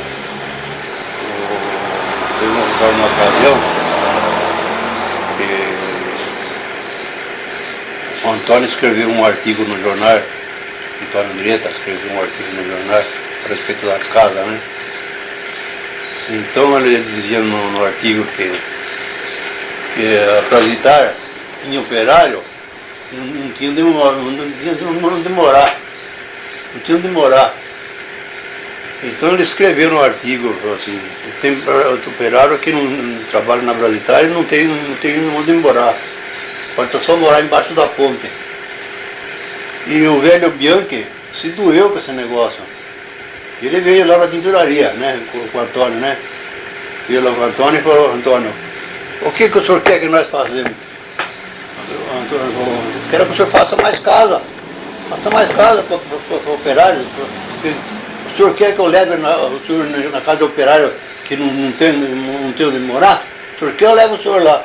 o- 1.26 2.40
teve 2.40 2.52
uma, 2.52 2.88
uma 2.92 3.08
ocasião 3.08 3.58
que 5.38 5.78
o 8.28 8.34
Antônio 8.34 8.70
escreveu 8.70 9.10
um 9.10 9.26
artigo 9.26 9.64
no 9.64 9.82
jornal, 9.82 10.22
Antônio 11.02 11.32
Andrieta 11.32 11.70
escreveu 11.70 12.12
um 12.12 12.22
artigo 12.22 12.52
no 12.56 12.68
jornal 12.68 13.04
a 13.46 13.48
respeito 13.48 13.86
das 13.86 14.04
casas, 14.08 14.46
né? 14.46 14.60
Então 16.30 16.78
ele 16.80 17.22
dizia 17.22 17.40
no, 17.40 17.72
no 17.72 17.86
artigo 17.86 18.26
que, 18.36 18.52
que 19.96 20.18
a 20.40 20.42
Prasitar 20.50 21.14
tinha 21.64 21.80
operário, 21.80 22.44
não, 23.14 23.24
não 23.24 23.52
tinha 23.54 23.72
onde 23.72 23.84
morar, 23.84 24.12
não 24.12 24.50
tinha 24.60 24.74
onde 24.90 25.30
morar 25.30 25.78
não 26.74 26.82
tinha. 26.82 27.54
Então 29.04 29.34
ele 29.34 29.44
escreveu 29.44 29.92
no 29.92 30.02
artigo, 30.02 30.56
assim, 30.74 31.00
tem 31.40 31.58
operário 32.08 32.58
que 32.58 32.72
não, 32.72 32.84
não 32.84 33.24
trabalha 33.26 33.62
na 33.62 33.74
Brasitária 33.74 34.28
e 34.28 34.32
não 34.32 34.44
tem, 34.44 34.68
não 34.68 34.96
tem 34.96 35.30
onde 35.30 35.54
morar. 35.54 35.96
Pode 36.78 36.92
só 37.04 37.18
morar 37.18 37.42
embaixo 37.42 37.74
da 37.74 37.88
ponte. 37.88 38.30
E 39.88 40.06
o 40.06 40.22
velho 40.22 40.52
Bianchi 40.52 41.08
se 41.42 41.50
doeu 41.50 41.90
com 41.90 41.98
esse 41.98 42.12
negócio. 42.12 42.62
Ele 43.64 43.82
veio 43.82 44.06
lá 44.06 44.20
na 44.20 44.28
tinturaria, 44.28 44.92
né, 44.92 45.20
com, 45.32 45.58
o 45.58 45.62
Antônio, 45.62 46.00
né? 46.00 46.16
Veio 47.10 47.24
lá 47.24 47.32
com 47.32 47.42
o 47.42 47.46
Antônio 47.46 47.80
e 47.80 47.84
falou, 47.84 48.14
Antônio, 48.14 48.54
o 49.24 49.32
que, 49.32 49.50
que 49.50 49.58
o 49.58 49.66
senhor 49.66 49.82
quer 49.82 50.00
que 50.00 50.08
nós 50.08 50.30
façamos? 50.30 50.72
Antônio 52.22 52.54
falou, 52.54 52.84
quero 53.10 53.26
que 53.26 53.32
o 53.32 53.36
senhor 53.36 53.50
faça 53.50 53.76
mais 53.78 54.00
casa. 54.02 54.42
Faça 55.10 55.30
mais 55.32 55.50
casa 55.54 55.82
para 55.82 55.98
o 55.98 56.54
operário. 56.54 57.08
porque 57.54 57.70
O 57.70 58.38
senhor 58.38 58.54
quer 58.54 58.76
que 58.76 58.80
eu 58.80 58.86
leve 58.86 59.16
na, 59.16 59.36
o 59.36 59.60
senhor 59.66 59.84
na, 60.12 60.22
casa 60.22 60.38
do 60.38 60.46
operário 60.46 60.94
que 61.28 61.36
não, 61.36 61.48
não, 61.48 61.72
tem, 61.72 61.92
não 61.94 62.52
tem 62.52 62.68
onde 62.68 62.78
morar? 62.78 63.26
O 63.56 63.60
senhor 63.60 63.74
quer 63.74 63.86
eu 63.86 63.94
levo 63.96 64.14
o 64.14 64.22
senhor 64.22 64.44
lá? 64.44 64.64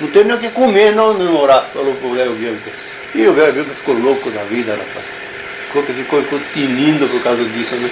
Não 0.00 0.08
tem 0.08 0.24
nem 0.24 0.36
o 0.36 0.38
que 0.38 0.50
comer, 0.50 0.94
não 0.94 1.12
onde 1.12 1.24
morar, 1.24 1.70
falou 1.72 1.94
pro 1.94 2.12
Léo 2.12 2.34
Bianchi. 2.34 2.72
E 3.14 3.26
o 3.26 3.34
Léo 3.34 3.52
Bianchi 3.52 3.74
ficou 3.74 3.94
louco 3.94 4.30
da 4.30 4.44
vida, 4.44 4.72
rapaz. 4.72 5.04
Ficou, 5.66 5.82
ficou, 5.82 6.22
ficou 6.22 6.40
tinindo 6.54 7.08
por 7.08 7.22
causa 7.22 7.44
disso, 7.44 7.74
né? 7.76 7.90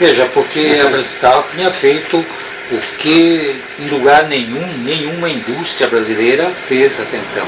Veja, 0.00 0.26
porque 0.32 0.80
a 0.82 0.88
Brasital 0.88 1.46
tinha 1.54 1.70
feito 1.70 2.24
o 2.70 2.80
que 2.98 3.60
em 3.78 3.88
lugar 3.88 4.24
nenhum, 4.24 4.66
nenhuma 4.78 5.28
indústria 5.28 5.86
brasileira 5.86 6.50
fez 6.66 6.92
até 6.98 7.18
então. 7.18 7.46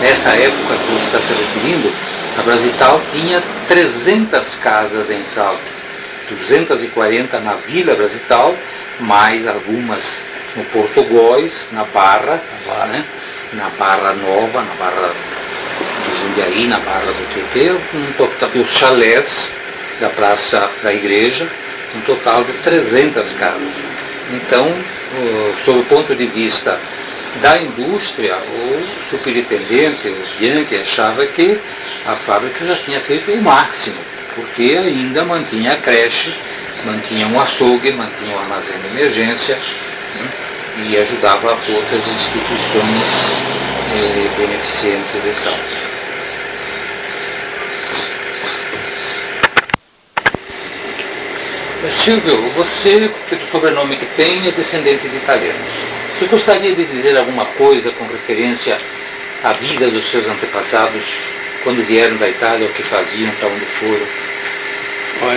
Nessa 0.00 0.28
época 0.36 0.76
que 0.76 0.92
você 0.92 1.06
está 1.06 1.20
se 1.20 1.32
referindo, 1.32 1.92
a 2.36 2.42
Brasital 2.42 3.00
tinha 3.12 3.42
300 3.66 4.54
casas 4.56 5.10
em 5.10 5.24
Salto, 5.34 5.62
240 6.28 7.40
na 7.40 7.54
Vila 7.54 7.94
Brasital, 7.94 8.54
mais 9.00 9.46
algumas 9.46 10.04
no 10.58 10.64
Porto 10.64 11.04
Góis, 11.04 11.52
na 11.70 11.84
Barra, 11.84 12.42
né? 12.88 13.04
na 13.52 13.70
Barra 13.70 14.12
Nova, 14.12 14.62
na 14.62 14.74
Barra 14.74 15.12
do 16.04 16.20
Jundiaí, 16.20 16.66
na 16.66 16.80
Barra 16.80 17.12
do 17.12 17.32
Tietê, 17.32 17.70
um 17.70 18.12
total 18.16 18.50
os 18.54 18.70
chalés 18.70 19.52
da 20.00 20.10
Praça 20.10 20.68
da 20.82 20.92
Igreja, 20.92 21.48
um 21.94 22.00
total 22.00 22.42
de 22.44 22.52
300 22.54 23.32
casas. 23.34 23.72
Então, 24.32 24.74
sob 25.64 25.78
o 25.78 25.84
ponto 25.84 26.14
de 26.14 26.26
vista 26.26 26.78
da 27.40 27.56
indústria, 27.58 28.36
o 28.36 28.86
superintendente, 29.10 30.08
o 30.08 30.38
Bianchi, 30.38 30.76
achava 30.76 31.24
que 31.26 31.58
a 32.04 32.16
fábrica 32.16 32.66
já 32.66 32.76
tinha 32.76 33.00
feito 33.00 33.32
o 33.32 33.42
máximo, 33.42 33.96
porque 34.34 34.76
ainda 34.76 35.24
mantinha 35.24 35.72
a 35.72 35.76
creche, 35.76 36.34
mantinha 36.84 37.26
um 37.28 37.40
açougue, 37.40 37.92
mantinha 37.92 38.36
um 38.36 38.40
armazém 38.40 38.76
de 38.78 38.88
emergência 38.88 39.58
né, 40.16 40.47
e 40.86 40.96
ajudava 40.96 41.50
outras 41.50 42.06
instituições 42.06 43.08
eh, 43.94 44.28
beneficentes 44.36 45.22
de 45.22 45.34
Salto. 45.34 45.88
Silvio, 52.04 52.36
você, 52.56 53.10
pelo 53.30 53.46
sobrenome 53.50 53.96
que 53.96 54.06
tem, 54.16 54.46
é 54.46 54.50
descendente 54.50 55.08
de 55.08 55.16
italianos. 55.16 55.70
Você 56.18 56.26
gostaria 56.26 56.74
de 56.74 56.84
dizer 56.84 57.16
alguma 57.16 57.44
coisa 57.44 57.90
com 57.92 58.04
referência 58.06 58.78
à 59.42 59.52
vida 59.52 59.88
dos 59.88 60.10
seus 60.10 60.26
antepassados 60.26 61.02
quando 61.62 61.84
vieram 61.86 62.16
da 62.16 62.28
Itália, 62.28 62.66
o 62.66 62.72
que 62.72 62.82
faziam, 62.82 63.30
para 63.32 63.48
onde 63.48 63.64
foram? 63.66 64.06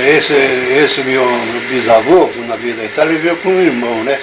Esse, 0.05 0.33
esse 0.33 1.01
meu 1.01 1.25
bisavô, 1.69 2.29
na 2.47 2.55
vida 2.55 2.77
da 2.77 2.85
Itália, 2.85 3.17
veio 3.17 3.37
com 3.37 3.49
um 3.49 3.61
irmão, 3.61 4.03
né? 4.03 4.19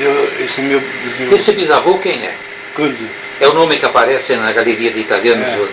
Eu, 0.00 0.44
esse 0.44 0.60
meu, 0.62 0.82
meu 1.18 1.30
Esse 1.30 1.52
bisavô 1.52 1.98
quem 1.98 2.24
é? 2.24 2.34
Cândido, 2.74 3.08
É 3.40 3.46
o 3.48 3.52
nome 3.54 3.76
que 3.76 3.84
aparece 3.84 4.34
na 4.36 4.50
galeria 4.52 4.90
de 4.90 5.00
italianos 5.00 5.46
É. 5.46 5.56
do, 5.56 5.68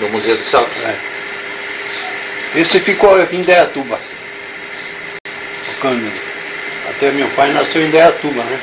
do 0.00 0.08
Museu 0.10 0.36
de 0.36 0.44
Salto? 0.44 0.70
é. 0.84 0.94
Esse 2.60 2.80
ficou 2.80 3.20
aqui 3.20 3.36
em 3.36 3.42
Deatuba. 3.42 3.98
Cândido. 5.80 6.12
Até 6.90 7.10
meu 7.10 7.26
pai 7.30 7.52
nasceu 7.52 7.82
em 7.82 7.90
Deatuba, 7.90 8.42
né? 8.44 8.58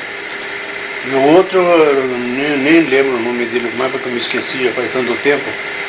Meu 1.06 1.20
outro, 1.22 1.58
eu 1.58 2.04
nem, 2.18 2.56
nem 2.58 2.80
lembro 2.82 3.16
o 3.16 3.20
nome 3.20 3.46
dele 3.46 3.70
mais 3.76 3.90
porque 3.90 4.08
eu 4.08 4.12
me 4.12 4.20
esqueci, 4.20 4.64
já 4.64 4.70
faz 4.72 4.90
tanto 4.92 5.14
tempo. 5.22 5.44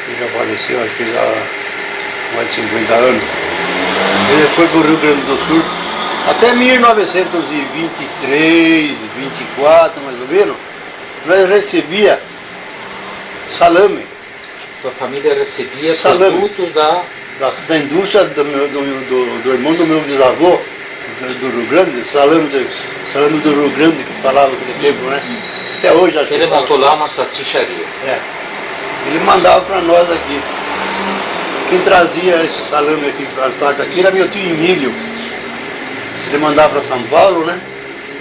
Ele 0.07 0.17
já 0.19 0.27
faleceu, 0.37 0.83
acho 0.83 0.95
que 0.95 1.11
já 1.11 1.21
há 1.21 2.35
mais 2.35 2.47
de 2.49 2.55
50 2.55 2.93
anos. 2.95 3.23
Ele 4.33 4.49
foi 4.55 4.67
para 4.67 4.77
o 4.77 4.81
Rio 4.83 4.97
Grande 4.97 5.21
do 5.21 5.37
Sul 5.45 5.63
até 6.27 6.53
1923, 6.53 8.97
24 9.17 10.03
mais 10.03 10.21
ou 10.21 10.27
menos, 10.27 10.55
nós 11.25 11.49
recebia 11.49 12.19
salame. 13.57 14.05
Sua 14.81 14.91
família 14.91 15.34
recebia 15.36 15.95
Salame. 15.97 16.39
produtos 16.39 16.73
da. 16.73 17.03
da, 17.39 17.51
da 17.67 17.77
indústria 17.77 18.23
do, 18.25 18.45
meu, 18.45 18.67
do, 18.67 18.81
do, 18.81 19.43
do 19.43 19.53
irmão 19.53 19.75
do 19.75 19.86
meu 19.86 20.01
bisavô, 20.01 20.60
do, 21.19 21.39
do 21.39 21.49
Rio 21.55 21.67
Grande, 21.67 22.03
salame 22.12 22.47
do, 22.47 22.67
salame 23.13 23.39
do 23.41 23.53
Rio 23.53 23.69
Grande, 23.69 24.03
que 24.03 24.21
falava 24.23 24.51
naquele 24.51 24.73
tempo, 24.79 25.03
né? 25.07 25.21
Até 25.77 25.93
hoje 25.93 26.17
acho 26.17 26.34
Ele 26.34 26.47
montou 26.47 26.77
lá 26.77 26.95
uma 26.95 27.07
salsicharia. 27.10 27.86
É. 28.05 28.19
Ele 29.07 29.19
mandava 29.19 29.62
para 29.62 29.81
nós 29.81 30.10
aqui. 30.12 30.41
Quem 31.69 31.81
trazia 31.81 32.43
esse 32.43 32.69
salame 32.69 33.07
aqui 33.07 33.25
para 33.36 33.51
saco 33.53 33.81
aqui 33.81 33.99
era 33.99 34.12
meu 34.12 34.27
tio 34.29 34.41
Emílio. 34.41 34.93
Ele 36.31 36.37
mandava 36.37 36.79
para 36.79 36.87
São 36.87 37.03
Paulo, 37.03 37.45
né? 37.45 37.59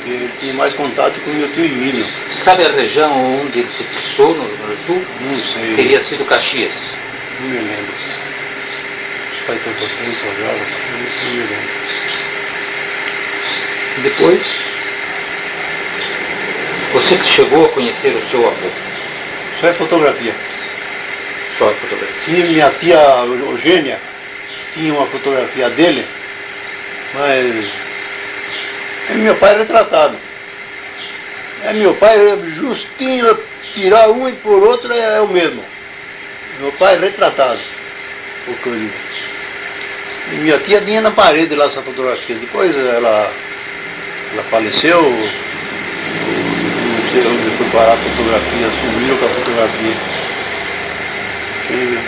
E 0.05 0.11
ele 0.11 0.31
tinha 0.41 0.53
mais 0.53 0.75
contato 0.75 1.21
com 1.21 1.31
meu 1.31 1.49
tio 1.53 1.65
Emílio. 1.65 2.05
Sabe 2.43 2.67
a 2.67 2.73
região 2.73 3.41
onde 3.41 3.61
ele 3.61 3.69
se 3.69 3.85
fixou 3.85 4.35
no 4.35 4.49
Rio 4.49 4.57
Grande 4.57 4.75
do 4.75 4.87
Sul? 4.87 5.07
Não 5.21 5.45
sei. 5.45 5.77
Teria 5.77 6.01
sido 6.03 6.25
Caxias. 6.25 6.73
Não 7.39 7.49
me 7.51 7.59
lembro. 7.59 7.93
Pai 9.47 9.59
tem 9.63 9.73
vocês, 9.75 10.19
só 10.19 10.27
joga, 10.27 10.61
não 10.93 11.31
me 11.31 11.41
lembro. 11.41 11.71
Depois, 14.03 14.47
você 16.93 17.17
que 17.17 17.25
chegou 17.25 17.67
a 17.67 17.69
conhecer 17.69 18.09
o 18.17 18.29
seu 18.29 18.47
avô, 18.47 18.69
Isso 19.57 19.67
é 19.67 19.73
fotografia. 19.75 20.35
só 21.59 21.71
a 21.71 21.75
fotografia. 21.75 22.23
Tinha 22.25 22.47
minha 22.47 22.71
tia 22.71 22.99
Eugênia, 23.25 24.01
tinha 24.75 24.93
uma 24.95 25.07
fotografia 25.07 25.71
dele, 25.71 26.05
mas 27.15 27.67
é 29.11 29.15
meu 29.15 29.35
pai 29.37 29.59
retratado. 29.59 30.17
É 31.65 31.73
meu 31.73 31.95
pai 31.95 32.17
justinho, 32.57 33.37
tirar 33.75 34.09
um 34.11 34.29
e 34.29 34.33
por 34.33 34.63
outro 34.63 34.93
é, 34.93 35.17
é 35.17 35.21
o 35.21 35.29
mesmo. 35.29 35.63
Meu 36.61 36.73
pai 36.73 36.99
retratado, 36.99 37.61
o 38.49 38.55
Cândido. 38.55 38.93
E 40.33 40.37
minha 40.37 40.59
tia 40.59 40.81
tinha 40.81 41.01
na 41.01 41.11
parede 41.11 41.55
lá 41.55 41.67
essa 41.67 41.83
fotografia. 41.83 42.37
Depois 42.37 42.75
ela, 42.77 43.31
ela 44.33 44.43
faleceu, 44.51 45.03
não 45.03 47.11
sei 47.13 47.27
onde 47.27 47.57
foi 47.57 47.67
parar 47.71 47.95
a 47.95 47.97
fotografia, 47.97 48.69
sumiram 48.81 49.17
com 49.19 49.27
a 49.27 49.31
fotografia. 49.31 49.95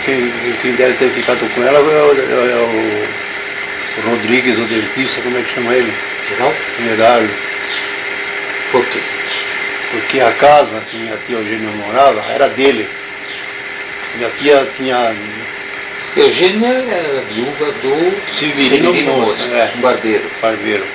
Quem, 0.05 0.31
quem, 0.61 0.73
deve 0.75 0.93
ter 0.95 1.09
ficado 1.11 1.47
com 1.53 1.63
ela 1.63 1.79
é 1.79 1.81
o, 1.81 2.51
é 2.51 2.55
o- 2.55 3.07
o 3.97 4.01
Rodrigues, 4.09 4.57
o 4.57 4.65
dentista, 4.65 5.21
como 5.21 5.37
é 5.37 5.41
que 5.41 5.53
chama 5.53 5.73
ele? 5.73 5.93
Geraldo? 6.27 6.57
Medário. 6.79 7.29
Por 8.71 8.85
quê? 8.85 8.99
Porque 9.91 10.19
a 10.19 10.31
casa 10.31 10.81
que 10.89 10.97
minha 10.97 11.17
tia 11.27 11.37
Eugênia 11.37 11.69
morava 11.69 12.23
era 12.31 12.49
dele. 12.49 12.89
Minha 14.15 14.29
tia 14.31 14.67
tinha 14.77 15.15
Eugênia 16.15 16.67
era 16.67 17.21
viúva 17.21 17.71
do 17.71 18.37
Severino 18.37 18.87
Severino 18.87 19.13
Moça, 19.17 19.43
é. 19.45 19.73
um 19.75 19.81
barbeiro. 19.81 20.29
barbeiro. 20.41 20.85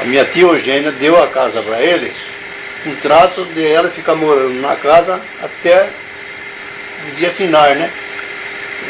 A 0.00 0.04
minha 0.04 0.24
tia 0.26 0.42
Eugênia 0.42 0.92
deu 0.92 1.22
a 1.22 1.28
casa 1.28 1.62
para 1.62 1.80
ele, 1.82 2.12
um 2.86 2.94
trato 2.96 3.44
de 3.46 3.66
ela 3.66 3.88
ficar 3.90 4.14
morando 4.14 4.60
na 4.60 4.76
casa 4.76 5.20
até 5.42 5.88
o 7.08 7.16
dia 7.16 7.30
final, 7.32 7.74
né? 7.74 7.90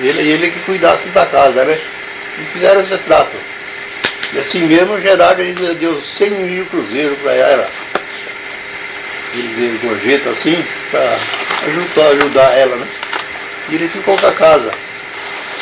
Ele, 0.02 0.22
ele 0.22 0.50
que 0.50 0.60
cuidasse 0.60 1.08
da 1.10 1.24
casa, 1.26 1.64
né? 1.64 1.78
E 2.38 2.52
fizeram 2.52 2.80
esse 2.80 2.98
trato. 2.98 3.36
E 4.32 4.38
assim 4.38 4.60
mesmo 4.62 5.00
Gerardo 5.00 5.42
ainda 5.42 5.74
deu 5.74 6.00
100 6.18 6.30
mil 6.30 6.66
cruzeiros 6.66 7.18
para 7.18 7.32
ela. 7.32 7.70
Ele 9.34 9.78
deu 9.80 9.90
gorjeta 9.90 10.30
assim, 10.30 10.64
para 10.90 11.18
ajudar, 11.66 12.06
ajudar 12.16 12.56
ela, 12.56 12.76
né? 12.76 12.86
E 13.68 13.74
ele 13.74 13.88
ficou 13.88 14.16
com 14.16 14.26
a 14.26 14.32
casa. 14.32 14.70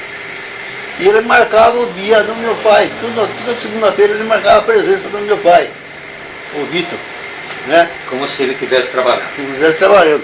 E 1.00 1.08
ele 1.08 1.22
marcava 1.22 1.80
o 1.80 1.94
dia 1.94 2.22
do 2.24 2.36
meu 2.36 2.56
pai. 2.58 2.92
Toda, 3.00 3.28
toda 3.28 3.60
segunda-feira 3.60 4.14
ele 4.14 4.24
marcava 4.24 4.58
a 4.60 4.62
presença 4.64 5.08
do 5.08 5.20
meu 5.20 5.38
pai, 5.38 5.70
o 6.56 6.66
Vitor. 6.66 7.00
Né? 7.68 7.90
Como 8.10 8.28
se 8.28 8.42
ele 8.44 8.56
tivesse 8.56 8.88
trabalhado. 8.90 9.24
que 9.36 9.42
estivesse 9.42 9.78
trabalhando. 9.78 10.24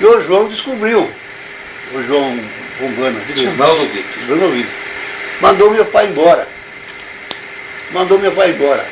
E 0.00 0.04
o 0.06 0.22
João 0.22 0.48
descobriu, 0.48 1.10
o 1.92 2.02
João 2.04 2.40
Bombana, 2.80 3.20
Irmão 3.36 3.76
do 3.78 3.86
Vitor. 3.88 4.24
Bruno 4.26 4.50
Vitor, 4.50 4.72
mandou 5.40 5.70
meu 5.70 5.84
pai 5.84 6.06
embora. 6.06 6.48
Mandou 7.92 8.18
meu 8.18 8.32
pai 8.32 8.50
embora. 8.50 8.86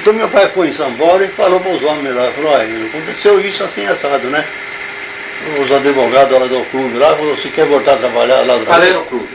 Então 0.00 0.12
meu 0.12 0.28
pai 0.28 0.48
foi 0.54 0.68
em 0.68 0.74
São 0.74 0.92
Paulo 0.94 1.22
e 1.22 1.28
falou 1.28 1.60
para 1.60 1.72
os 1.72 1.82
homens 1.82 2.14
lá, 2.14 2.30
falou, 2.32 2.52
olha, 2.52 2.86
aconteceu 2.86 3.40
isso 3.40 3.62
assim 3.62 3.84
assado, 3.86 4.28
né? 4.28 4.44
Os 5.60 5.70
advogados 5.70 6.38
lá 6.38 6.46
do 6.46 6.64
clube 6.70 6.98
lá, 6.98 7.16
falou, 7.16 7.36
você 7.36 7.48
quer 7.50 7.66
voltar 7.66 7.94
a 7.94 7.96
trabalhar 7.96 8.40
lá 8.46 8.58
Qual 8.64 8.80
vez?" 8.80 8.90
era 8.90 9.00
o 9.00 9.04
clube? 9.06 9.28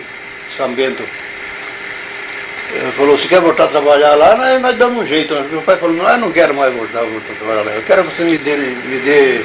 São 0.56 0.72
Bento. 0.74 1.04
Ele 2.74 2.91
falou, 2.93 3.17
se 3.17 3.28
quer 3.28 3.39
voltar 3.39 3.65
a 3.65 3.67
trabalhar 3.67 4.15
lá, 4.15 4.36
nós, 4.36 4.62
nós 4.62 4.76
damos 4.78 5.04
um 5.04 5.08
jeito. 5.08 5.34
Meu 5.52 5.62
pai 5.62 5.78
falou, 5.78 5.96
não, 5.96 6.10
eu 6.10 6.17
não 6.17 6.32
quero 6.32 6.54
mais 6.54 6.74
voltar, 6.74 7.00
voltar 7.02 7.32
a 7.32 7.36
trabalhar 7.36 7.62
lá. 7.63 7.72
Eu 7.72 7.84
quero 7.84 8.04
que 8.04 8.15
você 8.15 8.24
me 8.24 8.38
dê, 8.38 8.56
me 8.58 9.00
dê 9.00 9.41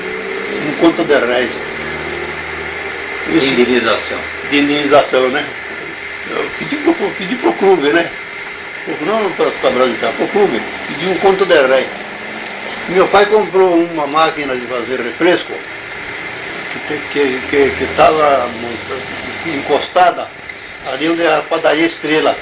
um 0.68 0.74
conto 0.80 1.04
de 1.04 1.14
réis. 1.18 1.52
Isso, 3.28 3.46
Indenização. 3.46 4.18
de 4.50 4.58
indenização, 4.58 5.28
né? 5.28 5.44
Eu 6.30 6.46
pedi 6.58 6.76
pro, 6.76 6.94
pedi 7.16 7.36
pro 7.36 7.52
clube, 7.52 7.92
né? 7.92 8.10
Não 9.00 9.32
para 9.32 9.46
a 9.46 9.70
Brasileira, 9.70 10.12
pro 10.12 10.28
clube. 10.28 10.60
Pedi 10.88 11.06
um 11.06 11.18
conto 11.18 11.46
de 11.46 11.66
réis. 11.66 11.88
Meu 12.88 13.06
pai 13.08 13.26
comprou 13.26 13.76
uma 13.76 14.06
máquina 14.06 14.56
de 14.56 14.66
fazer 14.66 15.00
refresco 15.00 15.52
que 17.12 17.84
estava 17.84 18.50
encostada 19.46 20.28
ali 20.86 21.08
onde 21.08 21.22
era 21.22 21.38
a 21.38 21.42
padaria 21.42 21.86
Estrela. 21.86 22.36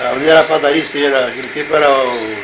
Ah, 0.00 0.12
Onde 0.16 0.28
era 0.28 0.40
a 0.40 0.44
padaria 0.44 0.82
Estrela, 0.82 1.28
aquele 1.28 1.48
tempo 1.48 1.76
era 1.76 1.88
o 1.90 2.36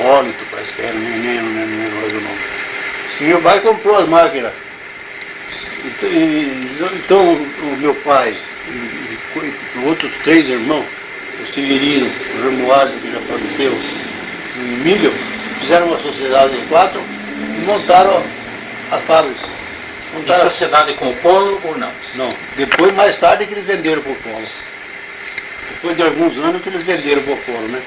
Hólito, 0.00 0.44
parece 0.52 0.72
que 0.72 0.82
era, 0.82 0.92
nem, 0.92 1.18
nem, 1.18 1.42
nem, 1.42 1.66
nem 1.66 1.90
mais 1.90 2.12
o 2.12 2.20
nome. 2.20 2.40
E 3.20 3.24
meu 3.24 3.42
pai 3.42 3.60
comprou 3.60 3.98
as 3.98 4.08
máquinas. 4.08 4.52
Então, 5.84 6.08
então 6.94 7.32
o 7.32 7.76
meu 7.78 7.94
pai 7.96 8.36
e, 8.68 8.70
e 8.72 9.84
outros 9.84 10.12
três 10.22 10.48
irmãos, 10.48 10.86
o 11.40 11.54
Severino, 11.54 12.10
o 12.38 12.44
Romualdo, 12.44 12.92
que 13.00 13.12
já 13.12 13.20
faleceu, 13.20 13.72
o 13.72 14.60
Emílio, 14.60 15.12
fizeram 15.60 15.88
uma 15.88 15.98
sociedade 15.98 16.58
de 16.58 16.66
quatro 16.66 17.00
e 17.00 17.66
montaram 17.66 18.22
a 18.90 18.98
fábrica. 18.98 19.48
Montaram 20.14 20.48
a 20.48 20.50
sociedade 20.50 20.94
com 20.94 21.10
o 21.10 21.16
Polo 21.16 21.60
ou 21.62 21.78
não? 21.78 21.92
Não. 22.14 22.34
Depois, 22.56 22.92
mais 22.94 23.16
tarde, 23.18 23.46
que 23.46 23.54
eles 23.54 23.64
venderam 23.64 24.02
para 24.02 24.12
o 24.12 24.16
Polo. 24.16 24.48
Depois 25.70 25.96
de 25.96 26.02
alguns 26.02 26.36
anos 26.38 26.62
que 26.62 26.68
eles 26.68 26.82
venderam 26.84 27.22
para 27.22 27.34
o 27.34 27.36
Polo, 27.38 27.68
né? 27.68 27.80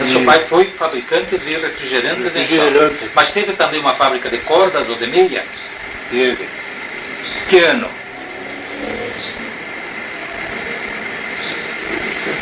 E... 0.00 0.12
Seu 0.12 0.24
pai 0.24 0.44
foi 0.48 0.66
fabricante 0.78 1.38
de 1.38 1.56
refrigerantes, 1.56 2.32
refrigerante. 2.32 3.04
em 3.04 3.10
Mas 3.14 3.30
teve 3.30 3.54
também 3.54 3.80
uma 3.80 3.94
fábrica 3.94 4.28
de 4.28 4.38
cordas 4.38 4.86
ou 4.88 4.96
de 4.96 5.06
meia? 5.06 5.42
Teve. 6.10 6.46
Que 7.48 7.60
ano? 7.60 7.88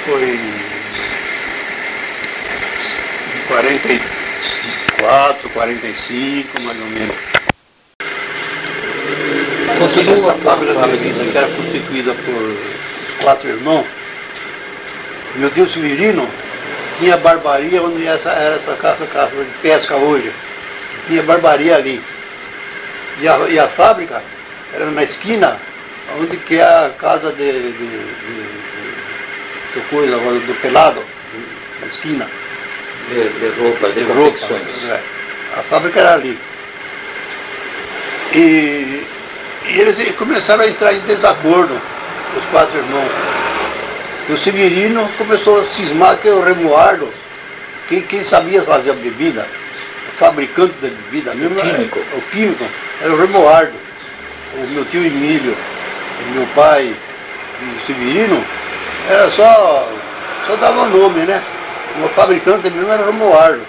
Foi 0.04 0.22
em 0.22 0.54
44, 3.48 5.48
45, 5.48 6.60
mais 6.60 6.78
ou 6.78 6.86
menos. 6.86 7.16
Continua 9.78 10.32
a 10.32 10.34
fábrica 10.36 10.74
que 11.30 11.36
era 11.36 11.48
constituída 11.48 12.14
por 12.14 12.56
quatro 13.22 13.48
irmãos. 13.48 13.86
Meu 15.36 15.50
tio 15.50 15.68
Severino 15.70 16.28
tinha 16.98 17.16
barbaria 17.16 17.82
onde 17.82 18.06
essa, 18.06 18.28
era 18.28 18.56
essa 18.56 18.76
caça, 18.76 19.06
caça 19.06 19.34
de 19.34 19.50
pesca 19.62 19.96
hoje. 19.96 20.30
Tinha 21.06 21.22
barbaria 21.22 21.76
ali. 21.76 22.02
E 23.20 23.28
a, 23.28 23.38
e 23.48 23.58
a 23.58 23.68
fábrica 23.68 24.22
era 24.74 24.90
na 24.90 25.02
esquina, 25.02 25.58
onde 26.20 26.36
que 26.36 26.56
é 26.56 26.62
a 26.62 26.90
casa 26.98 27.32
de, 27.32 27.52
de, 27.52 27.72
de, 27.72 28.73
coisa, 29.82 30.16
do 30.16 30.60
pelado, 30.60 31.02
na 31.80 31.86
esquina. 31.86 32.28
De, 33.08 33.28
de 33.28 33.60
roupa, 33.60 33.88
de, 33.88 34.04
de 34.04 34.12
roupa. 34.12 34.54
É. 34.88 35.00
A 35.58 35.62
fábrica 35.64 36.00
era 36.00 36.14
ali. 36.14 36.38
E, 38.32 39.06
e 39.66 39.80
eles 39.80 40.16
começaram 40.16 40.64
a 40.64 40.68
entrar 40.68 40.92
em 40.92 41.00
desacordo, 41.00 41.80
os 42.36 42.44
quatro 42.50 42.78
irmãos. 42.78 43.10
E 44.28 44.32
o 44.32 44.38
Severino 44.38 45.08
começou 45.18 45.60
a 45.60 45.74
cismar 45.74 46.16
que 46.16 46.28
o 46.28 46.42
Remuardo, 46.42 47.12
quem, 47.88 48.02
quem 48.02 48.24
sabia 48.24 48.62
fazer 48.62 48.90
a 48.90 48.94
bebida, 48.94 49.46
o 50.08 50.16
fabricante 50.18 50.74
da 50.80 50.88
bebida 50.88 51.34
mesmo, 51.34 51.58
o 51.58 51.62
químico, 51.62 51.98
era, 51.98 52.18
o 52.18 52.22
químico 52.30 52.64
era 53.02 53.12
o 53.12 53.20
Remuardo. 53.20 53.74
O 54.54 54.66
meu 54.68 54.84
tio 54.86 55.04
Emílio, 55.04 55.56
o 56.26 56.30
meu 56.30 56.46
pai 56.54 56.94
e 57.60 57.64
o 57.64 57.86
Severino, 57.86 58.44
era 59.08 59.30
só, 59.32 59.88
só 60.46 60.56
dava 60.56 60.82
o 60.82 60.88
nome, 60.88 61.20
né? 61.20 61.42
O 62.02 62.08
fabricante 62.08 62.70
mesmo 62.70 62.90
era 62.90 63.02
o 63.02 63.06
Remuardo. 63.06 63.62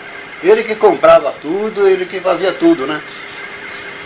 Ele 0.44 0.64
que 0.64 0.76
comprava 0.76 1.34
tudo, 1.42 1.88
ele 1.88 2.06
que 2.06 2.20
fazia 2.20 2.54
tudo, 2.54 2.88
né? 2.88 3.02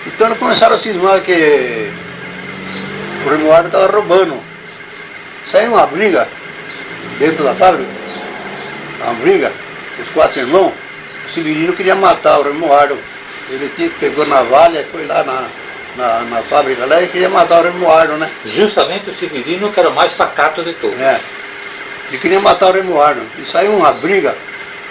Então 0.08 0.36
começaram 0.36 0.76
a 0.76 0.80
cismar 0.80 1.22
que 1.22 1.92
o 3.26 3.30
Remuardo 3.30 3.68
estava 3.68 3.92
roubando. 3.92 4.42
Saiu 5.52 5.74
uma 5.74 5.86
briga 5.86 6.28
dentro 7.18 7.44
da 7.44 7.56
fábrica, 7.56 7.90
uma 9.02 9.14
briga, 9.16 9.52
os 10.00 10.10
quatro 10.10 10.40
irmãos, 10.40 10.74
o 11.28 11.34
Severino 11.34 11.74
queria 11.74 11.96
matar 11.96 12.40
o 12.40 12.44
Remoardo. 12.44 12.98
Ele 13.50 13.72
tinha, 13.76 13.90
pegou 14.00 14.28
navalha 14.28 14.82
e 14.82 14.92
foi 14.92 15.06
lá 15.08 15.24
na, 15.24 15.48
na, 15.96 16.22
na, 16.22 16.44
fábrica 16.44 16.86
lá 16.86 17.02
e 17.02 17.08
queria 17.08 17.30
matar 17.30 17.62
o 17.62 17.64
Remoardo, 17.64 18.18
né? 18.18 18.30
Justamente 18.46 19.10
o 19.10 19.16
Severino 19.16 19.72
que 19.72 19.80
era 19.80 19.90
o 19.90 19.96
mais 19.96 20.12
pacato 20.14 20.64
de 20.64 20.74
todos. 20.74 21.00
É. 21.00 21.20
Ele 22.10 22.18
queria 22.18 22.40
matar 22.40 22.70
o 22.70 22.74
Remoardo. 22.74 23.22
E 23.38 23.52
saiu 23.52 23.76
uma 23.76 23.92
briga, 23.94 24.36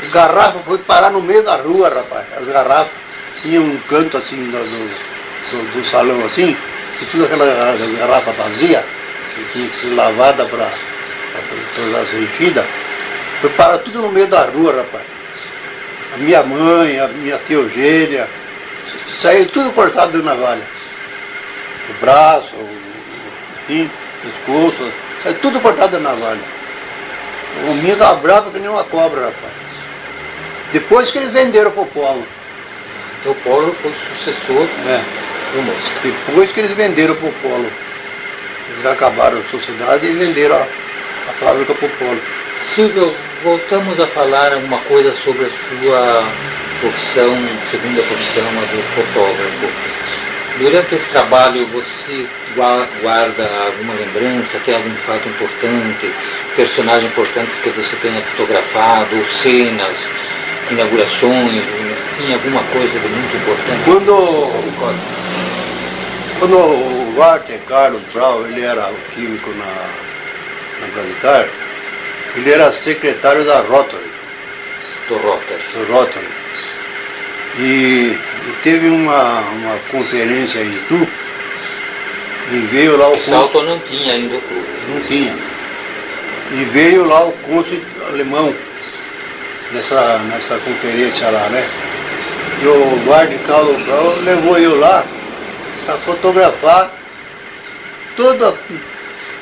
as 0.02 0.11
garrafas 0.11 0.62
foi 0.64 0.78
parar 0.78 1.11
no 1.11 1.20
meio 1.20 1.42
da 1.42 1.56
rua, 1.56 1.88
rapaz. 1.88 2.24
As 2.37 2.46
garrafas 2.46 2.92
tinham 3.42 3.64
um 3.64 3.78
canto 3.88 4.16
assim 4.16 4.50
do, 4.50 4.58
do, 4.58 5.72
do 5.72 5.90
salão 5.90 6.24
assim, 6.26 6.56
e 7.00 7.04
tudo 7.06 7.24
aquela 7.24 7.46
garrafa 7.98 8.32
vazia, 8.32 8.84
que 9.34 9.52
tinha 9.52 9.68
que 9.68 9.76
ser 9.80 9.94
lavada 9.94 10.44
para 10.46 10.70
para 11.74 12.00
as 12.00 12.12
enchidas, 12.14 12.64
foi 13.40 13.50
parar 13.50 13.78
tudo 13.78 14.02
no 14.02 14.11
meio 14.11 14.26
da 14.26 14.44
rua, 14.44 14.76
rapaz. 14.76 15.04
A 16.14 16.16
minha 16.16 16.42
mãe, 16.42 16.98
a 16.98 17.06
minha 17.08 17.38
tia 17.46 17.56
Eugênia, 17.56 18.28
saiu 19.22 19.46
tudo 19.48 19.72
cortado 19.72 20.18
de 20.18 20.24
navalha. 20.24 20.77
O 21.88 22.01
braço, 22.01 22.55
o, 22.55 22.68
fim, 23.66 23.85
o 23.85 24.31
pescoço, 24.31 24.92
saiu 25.22 25.38
tudo 25.40 25.61
cortado 25.61 25.96
de 25.96 26.03
navalha. 26.03 26.40
O 27.68 27.74
minha 27.74 27.94
estava 27.94 28.20
bravo 28.20 28.51
que 28.51 28.59
nem 28.59 28.68
uma 28.68 28.85
cobra, 28.85 29.27
rapaz. 29.27 29.53
Depois 30.72 31.11
que 31.11 31.18
eles 31.18 31.31
venderam 31.31 31.70
para 31.70 31.83
o 31.83 31.87
Polo. 31.87 32.27
Então 33.20 33.33
o 33.33 33.37
Polo 33.37 33.74
foi 33.81 33.92
sucessor 34.16 34.68
é. 34.87 35.03
do 35.55 35.62
moço. 35.62 35.92
Depois 36.03 36.53
que 36.53 36.61
eles 36.61 36.77
venderam 36.77 37.16
para 37.16 37.29
o 37.29 37.33
Polo. 37.33 37.72
Eles 38.70 38.87
acabaram 38.87 39.38
a 39.38 39.51
sociedade 39.51 40.07
e 40.07 40.12
venderam 40.12 40.57
a 40.57 40.66
a 41.29 41.33
fábrica 41.35 41.74
para 41.74 41.87
o 41.87 41.90
polo. 41.90 42.20
Silvio, 42.74 43.14
voltamos 43.44 44.01
a 44.01 44.07
falar 44.09 44.53
alguma 44.53 44.79
coisa 44.79 45.14
sobre 45.22 45.44
a 45.44 45.51
sua 45.51 46.24
profissão, 46.81 47.37
segunda 47.70 48.03
profissão, 48.03 48.48
a 48.48 48.64
do 48.64 48.83
fotógrafo. 48.94 49.97
Durante 50.58 50.96
esse 50.96 51.08
trabalho 51.10 51.66
você 51.68 52.26
guarda 52.56 53.48
alguma 53.66 53.94
lembrança, 53.94 54.58
tem 54.64 54.74
algum 54.74 54.94
fato 55.06 55.28
importante, 55.28 56.12
personagens 56.56 57.12
importantes 57.12 57.56
que 57.60 57.70
você 57.70 57.94
tenha 58.02 58.20
fotografado, 58.22 59.24
cenas, 59.40 59.96
inaugurações, 60.68 61.62
enfim, 62.18 62.34
alguma 62.34 62.64
coisa 62.64 62.98
de 62.98 63.08
muito 63.08 63.36
importante? 63.36 63.84
Quando, 63.84 64.52
quando 66.40 66.56
o 66.56 67.14
Walter 67.16 67.60
Carlos 67.68 68.02
Brau, 68.12 68.44
ele 68.48 68.62
era 68.62 68.90
o 68.90 68.96
químico 69.14 69.50
na, 69.50 70.80
na 70.80 70.86
Brasicar, 70.92 71.48
ele 72.34 72.52
era 72.52 72.72
secretário 72.72 73.44
da 73.44 73.60
Rotary. 73.60 74.10
Do 75.08 75.18
Rotary. 75.18 75.62
Do 75.72 75.92
Rotary. 75.92 76.47
E, 77.56 78.16
teve 78.62 78.88
uma, 78.88 79.40
uma 79.40 79.76
conferência 79.90 80.58
em 80.61 80.74
Itu, 80.76 81.08
e 82.50 82.58
veio 82.72 82.96
lá 82.96 83.08
o 83.08 83.20
Salto 83.20 83.62
não 83.62 83.78
tinha 83.80 84.14
ainda 84.14 84.37
o 84.37 84.40
clube. 84.40 84.68
Não 84.88 85.00
tinha. 85.02 85.37
E 86.52 86.64
veio 86.72 87.04
lá 87.04 87.26
o 87.26 87.32
cônsul 87.32 87.80
alemão 88.08 88.54
nessa, 89.72 90.18
nessa 90.18 90.58
conferência 90.58 91.30
lá, 91.30 91.48
né? 91.48 91.68
E 92.62 92.66
o 92.66 93.02
guarda 93.04 93.37
Carlos 93.46 93.82
Brau 93.82 94.16
levou 94.22 94.58
eu 94.58 94.78
lá 94.78 95.04
para 95.84 95.98
fotografar 95.98 96.90
toda 98.16 98.54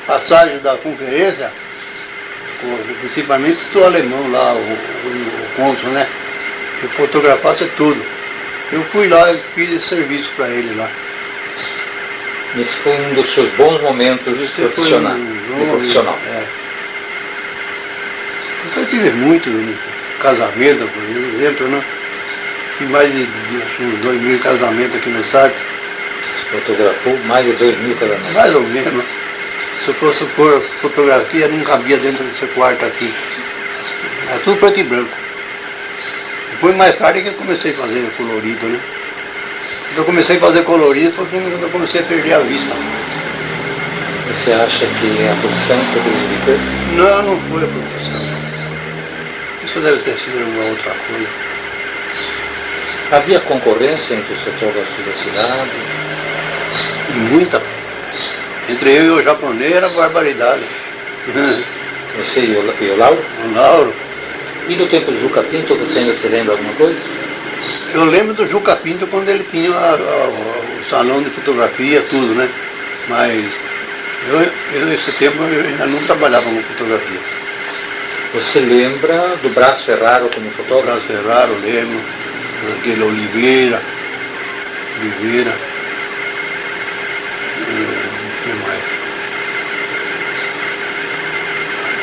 passagem 0.05 0.59
da 0.59 0.75
conferência, 0.77 1.51
principalmente 3.01 3.59
do 3.71 3.83
alemão 3.83 4.31
lá, 4.31 4.53
o, 4.53 4.57
o, 4.57 4.65
o 4.65 5.55
cônsul, 5.55 5.89
né? 5.91 6.07
Que 6.79 6.87
fotografasse 6.89 7.65
tudo. 7.75 8.03
Eu 8.71 8.83
fui 8.85 9.07
lá 9.07 9.31
e 9.31 9.39
fiz 9.55 9.71
esse 9.71 9.87
serviço 9.87 10.29
para 10.35 10.49
ele 10.49 10.75
lá. 10.75 10.89
Esse 12.55 12.75
foi 12.77 12.93
um 12.93 13.13
dos 13.13 13.33
seus 13.33 13.51
bons 13.53 13.81
momentos 13.81 14.51
profissional. 14.51 15.13
Um 15.13 15.69
profissional. 15.69 16.19
É. 16.27 16.43
Eu 18.75 18.85
tive 18.87 19.11
muito 19.11 19.49
casamento, 20.21 20.87
por 20.87 21.03
exemplo, 21.03 21.67
né? 21.67 21.83
Tive 22.77 22.91
mais 22.91 23.11
de, 23.11 23.27
uns 23.79 23.99
dois 24.01 24.21
mil 24.21 24.39
casamentos 24.39 24.95
aqui 24.95 25.09
no 25.09 25.23
site. 25.25 25.55
Você 26.51 26.59
fotografou 26.59 27.17
mais 27.25 27.45
de 27.45 27.53
dois 27.53 27.77
mil 27.79 27.95
casamentos? 27.95 28.33
Mais 28.33 28.55
ou 28.55 28.61
menos. 28.61 29.05
Se 29.83 29.89
eu 29.89 29.93
fosse 29.95 30.25
pôr 30.35 30.61
fotografia, 30.81 31.47
não 31.47 31.63
cabia 31.63 31.97
dentro 31.97 32.23
desse 32.23 32.45
quarto 32.47 32.85
aqui. 32.85 33.13
É 34.29 34.39
tudo 34.43 34.57
preto 34.57 34.79
e 34.79 34.83
branco. 34.83 35.26
Depois, 36.57 36.75
mais 36.75 36.97
tarde, 36.97 37.21
que 37.21 37.27
eu 37.27 37.33
comecei 37.33 37.71
a 37.71 37.75
fazer 37.75 38.11
colorido, 38.17 38.65
né? 38.65 38.79
Quando 39.89 39.97
eu 39.99 40.05
comecei 40.05 40.37
a 40.37 40.39
fazer 40.39 40.63
colorido, 40.63 41.13
foi 41.13 41.27
quando 41.27 41.61
eu 41.61 41.69
comecei 41.69 42.01
a 42.01 42.03
perder 42.03 42.33
a 42.33 42.39
vista. 42.39 42.73
Você 44.25 44.53
acha 44.53 44.87
que 44.87 45.21
é 45.21 45.31
a 45.31 45.35
profissão 45.35 45.77
que 45.93 45.99
prejudicou? 45.99 46.57
Não, 46.95 47.21
não 47.21 47.41
foi 47.41 47.63
a 47.63 47.67
profissão. 47.67 48.27
Isso 49.65 49.79
deve 49.81 49.97
ter 49.99 50.17
sido 50.17 50.49
uma 50.49 50.69
outra 50.69 50.95
coisa. 51.07 51.29
Havia 53.11 53.39
concorrência 53.41 54.15
entre 54.15 54.33
os 54.33 54.41
fotógrafos 54.41 55.05
da 55.05 55.13
cidade? 55.13 55.71
Muita 57.29 57.61
entre 58.67 58.97
eu 58.97 59.05
e 59.05 59.09
o 59.11 59.23
japonês 59.23 59.73
era 59.75 59.89
barbaridade. 59.89 60.63
Você 62.17 62.39
e 62.39 62.57
o, 62.57 62.83
e 62.83 62.89
o 62.89 62.97
Lauro? 62.97 63.23
O 63.45 63.53
Lauro. 63.53 64.06
E 64.69 64.75
do 64.75 64.87
tempo 64.87 65.11
do 65.11 65.21
Juca 65.21 65.43
Pinto, 65.43 65.75
você 65.75 65.99
ainda 65.99 66.15
se 66.15 66.27
lembra 66.27 66.53
alguma 66.53 66.73
coisa? 66.73 66.99
Eu 67.93 68.03
lembro 68.03 68.33
do 68.33 68.45
Juca 68.45 68.75
Pinto 68.75 69.07
quando 69.07 69.29
ele 69.29 69.45
tinha 69.45 69.71
a, 69.71 69.91
a, 69.91 70.29
os 70.81 70.89
salão 70.89 71.23
de 71.23 71.29
fotografia, 71.29 72.01
tudo, 72.09 72.35
né? 72.35 72.49
Mas 73.07 73.45
eu, 74.29 74.51
eu 74.73 74.85
nesse 74.87 75.11
tempo 75.13 75.41
eu 75.43 75.65
ainda 75.65 75.85
não 75.85 76.03
trabalhava 76.03 76.49
com 76.49 76.61
fotografia. 76.63 77.19
Você 78.33 78.59
lembra 78.59 79.37
do 79.41 79.49
Braço 79.49 79.85
Ferraro 79.85 80.29
como 80.33 80.47
O 80.49 80.51
fotógrafo? 80.51 81.07
Braço 81.07 81.07
Ferraro, 81.07 81.57
lembro, 81.63 82.01
aquele 82.77 83.03
Oliveira, 83.03 83.81
Oliveira, 84.99 85.53
o 87.61 88.43
que 88.43 88.67
mais? 88.67 88.97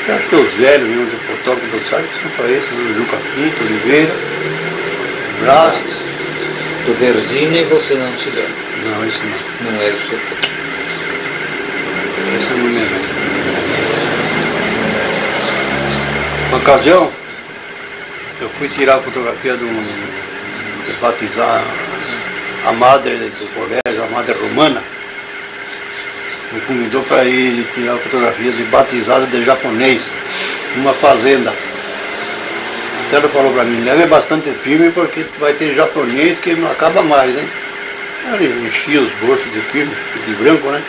Que 0.04 0.36
os 0.36 0.52
velhos 0.54 0.86
mesmo, 0.86 1.06
de 1.06 1.16
fotógrafo 1.16 1.78
do 1.78 1.88
site, 1.88 2.10
são 2.20 2.30
para 2.32 2.50
esses, 2.50 2.70
o 2.70 2.94
Juca 2.94 3.16
Pinto, 3.34 3.64
Oliveira, 3.64 4.14
Braço, 5.40 5.80
Do 6.84 6.92
Verzini 6.98 7.64
você 7.64 7.94
não 7.94 8.14
se 8.18 8.28
lembra. 8.28 8.54
não, 8.84 9.08
isso 9.08 9.18
não, 9.24 9.72
Não 9.72 9.82
era 9.82 9.94
o 9.94 10.00
seu 10.00 10.18
eu 12.50 12.58
não 12.58 12.64
me 12.64 12.80
lembro. 12.80 13.00
Uma 16.48 16.58
ocasião, 16.58 17.10
eu 18.40 18.48
fui 18.58 18.68
tirar 18.68 18.96
a 18.96 19.00
fotografia 19.00 19.56
de, 19.56 19.64
um, 19.64 19.84
de 20.86 20.92
batizar 21.00 21.64
a 22.66 22.72
madre 22.72 23.32
do 23.38 23.54
colégio, 23.54 24.04
a 24.04 24.06
madre 24.08 24.34
romana. 24.34 24.82
Me 26.54 26.60
convidou 26.60 27.02
para 27.02 27.24
ir 27.24 27.66
tirar 27.74 27.98
fotografia 27.98 28.52
de 28.52 28.62
batizada 28.64 29.26
de 29.26 29.44
japonês, 29.44 30.04
numa 30.76 30.94
fazenda. 30.94 31.52
Até 33.06 33.16
ela 33.16 33.28
falou 33.28 33.52
para 33.52 33.64
mim, 33.64 33.82
leve 33.82 34.06
bastante 34.06 34.50
filme 34.62 34.90
porque 34.90 35.26
vai 35.40 35.52
ter 35.54 35.74
japonês 35.74 36.38
que 36.38 36.54
não 36.54 36.70
acaba 36.70 37.02
mais, 37.02 37.36
hein? 37.36 37.48
Eu 38.40 38.66
enchia 38.66 39.00
os 39.00 39.12
bolsos 39.14 39.52
de 39.52 39.60
filme, 39.72 39.92
de 40.26 40.32
branco, 40.34 40.70
né? 40.70 40.80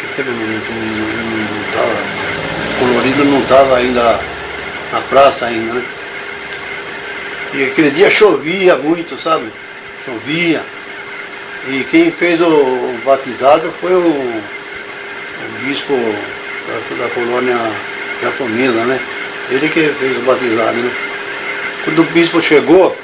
Que 0.00 0.16
tempo 0.16 0.30
não, 0.30 0.38
não, 0.38 0.56
não, 0.56 1.38
não 1.38 1.72
tava, 1.72 2.78
colorido 2.80 3.24
não 3.24 3.40
estava 3.42 3.78
ainda 3.78 4.20
na 4.92 5.00
praça 5.08 5.46
ainda, 5.46 5.74
né? 5.74 5.84
E 7.54 7.64
aquele 7.66 7.90
dia 7.92 8.10
chovia 8.10 8.74
muito, 8.74 9.16
sabe? 9.22 9.46
Chovia. 10.04 10.62
E 11.68 11.86
quem 11.90 12.10
fez 12.10 12.40
o 12.40 12.98
batizado 13.04 13.72
foi 13.80 13.94
o, 13.94 14.42
o 15.42 15.64
bispo 15.64 15.92
da, 16.66 17.04
da 17.04 17.10
colônia 17.10 17.58
japonesa, 18.22 18.84
né? 18.84 19.00
Ele 19.50 19.68
que 19.68 19.88
fez 19.88 20.16
o 20.16 20.20
batizado, 20.20 20.78
né? 20.78 20.90
Quando 21.84 22.00
o 22.00 22.04
bispo 22.04 22.40
chegou, 22.42 22.96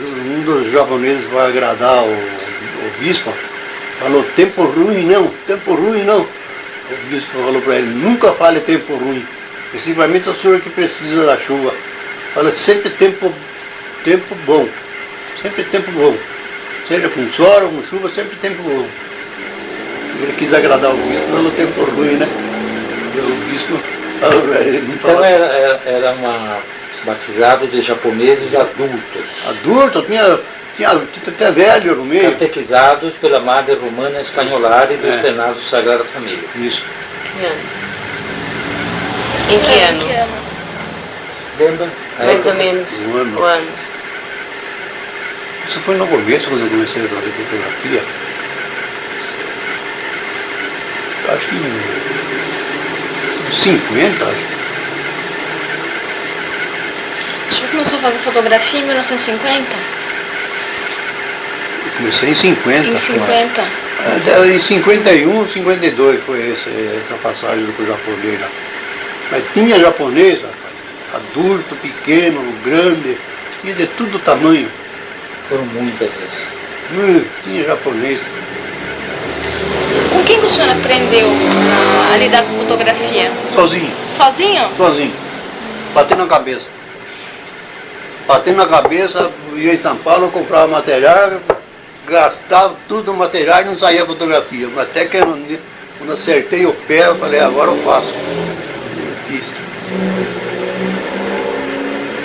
um 0.00 0.42
dos 0.42 0.72
japoneses 0.72 1.24
vai 1.30 1.48
agradar 1.50 2.02
o, 2.02 2.12
o 2.12 2.92
bispo, 2.98 3.32
falou, 4.00 4.24
tempo 4.34 4.64
ruim 4.64 5.06
não, 5.06 5.28
tempo 5.46 5.74
ruim 5.74 6.02
não. 6.02 6.22
O 6.22 7.06
bispo 7.08 7.30
falou 7.32 7.62
para 7.62 7.76
ele, 7.76 7.90
nunca 7.94 8.32
fale 8.32 8.60
tempo 8.60 8.96
ruim. 8.96 9.24
Simplesmente 9.84 10.28
o 10.28 10.34
senhor 10.36 10.60
que 10.60 10.70
precisa 10.70 11.24
da 11.24 11.38
chuva. 11.38 11.72
Fala 12.34 12.54
sempre 12.56 12.90
tempo, 12.90 13.32
tempo 14.04 14.34
bom. 14.46 14.68
Sempre 15.40 15.64
tempo 15.64 15.90
bom. 15.92 16.16
Seja 16.88 17.08
com 17.08 17.30
sol 17.30 17.62
ou 17.62 17.68
com 17.70 17.84
chuva, 17.84 18.10
sempre 18.14 18.36
tempo 18.36 18.62
bom. 18.62 18.86
Ele 20.20 20.32
quis 20.38 20.52
agradar 20.52 20.90
o 20.92 20.96
bispo, 20.96 21.26
falou 21.30 21.50
tempo 21.52 21.84
ruim, 21.84 22.16
né? 22.16 22.28
E 23.14 23.18
o 23.18 23.34
bispo 23.50 23.80
falou 24.20 24.54
ele, 24.54 24.80
não 24.80 24.94
Então 24.94 25.24
era, 25.24 25.46
era, 25.46 25.80
era 25.84 26.10
uma 26.12 26.58
batizado 27.04 27.66
de 27.66 27.80
japoneses 27.82 28.54
adultos, 28.54 29.24
adulto, 29.48 30.02
tinha, 30.02 30.38
tinha, 30.76 30.90
tinha 30.90 31.28
até 31.28 31.50
velho 31.50 31.96
no 31.96 32.04
meio. 32.04 32.30
catequizados 32.30 33.12
pela 33.14 33.40
Madre 33.40 33.74
Romana 33.74 34.20
Espanholari 34.20 34.96
dos 34.96 35.10
É. 35.10 35.18
Penados 35.18 35.68
Sagrada 35.68 36.04
Família. 36.04 36.44
Isso. 36.56 36.80
Que 37.36 37.44
ano? 37.44 37.60
Em 39.50 39.58
que 39.58 39.80
ano? 39.80 40.32
Lembra? 41.58 41.88
Mais 42.18 42.46
ou 42.46 42.54
menos. 42.54 42.88
Um 43.02 43.16
ano. 43.16 43.40
O 43.40 43.42
ano. 43.42 43.66
Isso 45.68 45.80
foi 45.80 45.96
no 45.96 46.06
começo, 46.06 46.48
quando 46.48 46.62
eu 46.62 46.70
comecei 46.70 47.04
a 47.04 47.08
fazer 47.08 47.30
fotografia. 47.32 48.02
Acho 51.32 51.46
que 51.46 51.54
em 51.54 51.80
50, 53.62 54.24
acho. 54.24 54.36
O 57.48 57.54
senhor 57.54 57.70
começou 57.70 57.98
a 57.98 58.02
fazer 58.02 58.18
fotografia 58.18 58.80
em 58.80 58.84
1950? 58.84 59.76
Eu 61.86 61.92
comecei 61.96 62.30
em 62.30 62.34
50. 62.34 62.88
Em 62.88 62.96
50. 62.98 63.64
Mas, 64.04 64.28
é, 64.28 64.56
Em 64.56 64.60
51, 64.60 65.48
52 65.48 66.22
foi 66.24 66.50
esse, 66.50 66.68
essa 66.68 67.14
passagem 67.22 67.64
do 67.64 67.86
japonês 67.86 68.38
lá. 68.38 68.48
Mas 69.30 69.42
tinha 69.54 69.80
japonês, 69.80 70.42
rapaz, 70.42 70.74
adulto, 71.14 71.74
pequeno, 71.76 72.42
grande, 72.62 73.16
tinha 73.62 73.74
de 73.74 73.86
todo 73.86 74.18
tamanho. 74.18 74.68
Foram 75.48 75.64
muitas 75.64 76.10
vezes. 76.10 76.46
Hum, 76.92 77.24
tinha 77.42 77.64
japonês. 77.64 78.20
Com 80.22 80.26
quem 80.26 80.38
que 80.38 80.46
o 80.46 80.50
senhor 80.50 80.70
aprendeu 80.70 81.26
a, 82.12 82.16
lidar 82.16 82.44
com 82.44 82.60
fotografia? 82.60 83.32
Sozinho, 83.56 83.92
Sozinho? 84.16 84.70
sozinho. 84.76 85.14
Batendo 85.92 86.18
na 86.22 86.28
cabeça. 86.28 86.64
Batendo 88.28 88.58
na 88.58 88.66
cabeça, 88.66 89.32
ia 89.56 89.74
em 89.74 89.82
São 89.82 89.96
Paulo, 89.96 90.30
comprava 90.30 90.68
material, 90.68 91.40
gastava 92.06 92.76
tudo 92.86 93.10
o 93.10 93.16
material 93.16 93.62
e 93.62 93.64
não 93.64 93.78
saía 93.80 94.06
fotografia. 94.06 94.68
Mas 94.68 94.90
até 94.90 95.06
que 95.06 95.16
eu, 95.16 95.26
quando 95.98 96.12
acertei 96.12 96.66
o 96.66 96.72
pé, 96.72 97.08
eu 97.08 97.16
falei, 97.16 97.40
agora 97.40 97.72
eu 97.72 97.82
faço. 97.82 98.14
Fiz. 99.26 99.42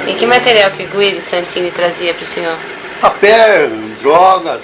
E 0.06 0.14
que 0.14 0.28
material 0.28 0.70
que 0.70 0.86
Guido 0.86 1.24
Santini 1.32 1.72
trazia 1.72 2.14
para 2.14 2.24
o 2.24 2.28
senhor? 2.28 2.58
Papel, 3.02 3.72
drogas, 4.04 4.62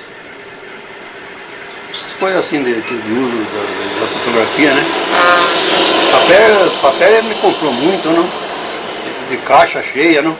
coisas 2.23 2.45
assim 2.45 2.63
de, 2.63 2.73
de 2.79 3.13
uso 3.13 3.45
da, 3.51 3.99
da 3.99 4.07
fotografia, 4.07 4.73
né? 4.73 4.85
Papel, 6.11 6.71
papel 6.81 7.23
me 7.23 7.35
comprou 7.35 7.73
muito, 7.73 8.07
não? 8.09 8.29
De 9.29 9.35
caixa 9.45 9.83
cheia, 9.91 10.21
não? 10.21 10.37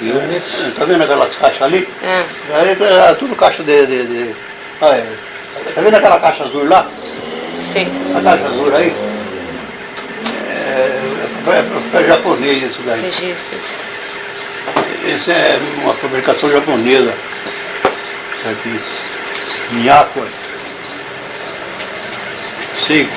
Filmes. 0.00 0.42
Tá 0.76 0.84
vendo 0.84 1.02
aquelas 1.04 1.36
caixas 1.36 1.62
ali? 1.62 1.88
ah, 2.02 2.24
Aí 2.58 2.70
é 2.70 3.14
tudo 3.14 3.36
caixa 3.36 3.62
de. 3.62 3.86
de, 3.86 4.06
de- 4.06 4.34
ah, 4.80 4.88
é. 4.96 5.06
Tá 5.72 5.80
vendo 5.82 5.94
aquela 5.94 6.18
caixa 6.18 6.42
azul 6.42 6.68
lá? 6.68 6.88
sim. 7.72 7.86
Essa 8.10 8.20
caixa 8.20 8.44
azul 8.46 8.74
aí? 8.74 8.92
É, 10.48 11.00
é, 11.46 11.96
é, 11.96 12.02
é 12.02 12.06
japonês 12.08 12.64
isso 12.72 12.82
daí. 12.84 13.02
Registros. 13.02 13.64
Esse 15.06 15.30
é 15.30 15.60
uma 15.84 15.94
fabricação 15.94 16.50
japonesa. 16.50 17.14
Isso 18.40 18.48
aqui. 18.48 18.80
Miyako. 19.74 20.26
Sei. 22.86 23.08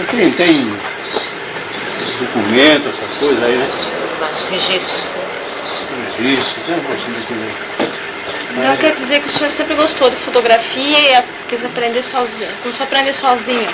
Aqui 0.00 0.30
tem 0.36 0.72
documento, 2.20 2.88
essas 2.88 3.18
coisas 3.18 3.42
aí, 3.42 3.56
né? 3.56 3.68
Registros. 4.50 5.02
Registro, 6.18 6.62
tem. 6.64 6.76
Então 8.56 8.76
quer 8.76 8.94
dizer 8.96 9.20
que 9.20 9.26
o 9.28 9.30
senhor 9.30 9.50
sempre 9.50 9.74
gostou 9.74 10.10
de 10.10 10.16
fotografia 10.16 10.98
e 11.20 11.22
quis 11.48 11.64
aprender 11.64 12.02
sozinho. 12.04 12.50
Começou 12.62 12.84
a 12.84 12.86
aprender 12.86 13.14
sozinho. 13.14 13.68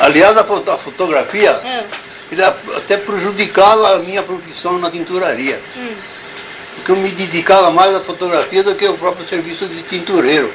Aliás, 0.00 0.36
a, 0.36 0.44
foto- 0.44 0.70
a 0.70 0.78
fotografia, 0.78 1.60
Ah, 1.64 1.82
ele 2.30 2.42
até 2.42 2.96
prejudicava 2.96 3.94
a 3.96 3.98
minha 3.98 4.22
profissão 4.22 4.78
na 4.78 4.90
tinturaria. 4.90 5.60
hum. 5.76 5.92
Porque 6.76 6.92
eu 6.92 6.96
me 6.96 7.08
dedicava 7.10 7.70
mais 7.72 7.94
à 7.94 8.00
fotografia 8.00 8.62
do 8.62 8.74
que 8.76 8.86
ao 8.86 8.94
próprio 8.94 9.26
serviço 9.28 9.66
de 9.66 9.82
tintureiro. 9.82 10.52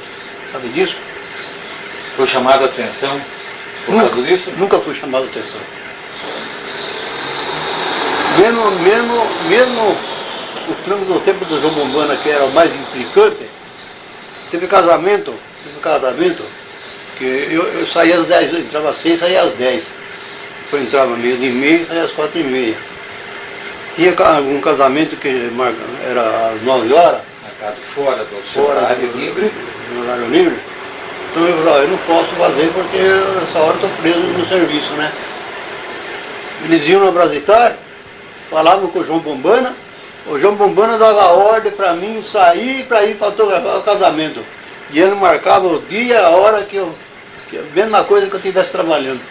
Sabe 0.54 0.70
disso? 0.70 0.96
Foi 2.16 2.28
chamada 2.28 2.66
a 2.66 2.68
atenção 2.68 3.20
por 3.86 3.96
Nunca, 3.96 4.10
causa 4.10 4.24
disso? 4.28 4.52
nunca 4.58 4.80
fui 4.80 4.96
chamado 4.96 5.26
a 5.26 5.28
atenção. 5.28 5.60
Mesmo, 8.38 8.72
mesmo, 8.72 9.28
mesmo 9.48 9.98
o 10.70 10.74
trânsito 10.86 11.14
do 11.14 11.20
tempo 11.20 11.46
do 11.46 11.60
João 11.62 11.74
Bombana, 11.74 12.16
que 12.18 12.30
era 12.30 12.46
o 12.46 12.52
mais 12.54 12.72
implicante, 12.74 13.46
teve 14.50 14.68
casamento, 14.68 15.34
teve 15.64 15.80
casamento, 15.82 16.44
que 17.18 17.24
eu, 17.52 17.64
eu 17.64 17.88
saía 17.88 18.18
às 18.18 18.26
10, 18.26 18.54
eu 18.54 18.60
entrava 18.60 18.90
às 18.92 19.02
6, 19.02 19.20
saía 19.20 19.42
às 19.44 19.54
10. 19.54 19.84
Depois 20.64 20.84
entrava 20.84 21.16
meio 21.16 21.38
de 21.38 21.50
meia, 21.50 21.86
saía 21.88 22.04
às 22.04 22.12
4 22.12 22.40
e 22.40 22.44
meia. 22.44 22.76
Tinha 23.96 24.12
ca- 24.14 24.40
um 24.40 24.60
casamento 24.62 25.16
que 25.18 25.52
era 26.10 26.54
às 26.56 26.64
9 26.64 26.92
horas, 26.94 27.22
Marcado 27.44 27.78
fora 27.94 28.24
do 28.26 28.42
fora 28.54 28.80
horário 28.80 29.12
livre. 29.16 29.52
no 29.92 30.04
horário 30.04 30.28
livre. 30.30 30.58
Então 31.34 31.48
eu 31.48 31.64
falei, 31.64 31.86
eu 31.86 31.88
não 31.88 31.98
posso 31.98 32.30
fazer 32.36 32.72
porque 32.74 32.98
essa 33.50 33.58
hora 33.58 33.74
estou 33.74 33.90
preso 34.02 34.20
no 34.20 34.48
serviço, 34.48 34.92
né? 34.94 35.12
Eles 36.64 36.88
iam 36.88 37.04
na 37.04 37.10
Brasitar, 37.10 37.76
falavam 38.52 38.88
com 38.90 39.00
o 39.00 39.04
João 39.04 39.18
Bombana, 39.18 39.74
o 40.28 40.38
João 40.38 40.54
Bombana 40.54 40.96
dava 41.00 41.34
ordem 41.34 41.72
para 41.72 41.94
mim 41.94 42.24
sair 42.32 42.86
para 42.86 43.04
ir 43.06 43.16
fotografar 43.16 43.80
o 43.80 43.82
casamento. 43.82 44.42
E 44.92 45.00
ele 45.00 45.16
marcava 45.16 45.66
o 45.66 45.80
dia, 45.82 46.24
a 46.24 46.30
hora 46.30 46.62
que 46.66 46.76
eu. 46.76 46.94
Que 47.50 47.58
a 47.58 47.64
mesma 47.74 48.04
coisa 48.04 48.28
que 48.28 48.34
eu 48.34 48.38
estivesse 48.38 48.70
trabalhando. 48.72 49.22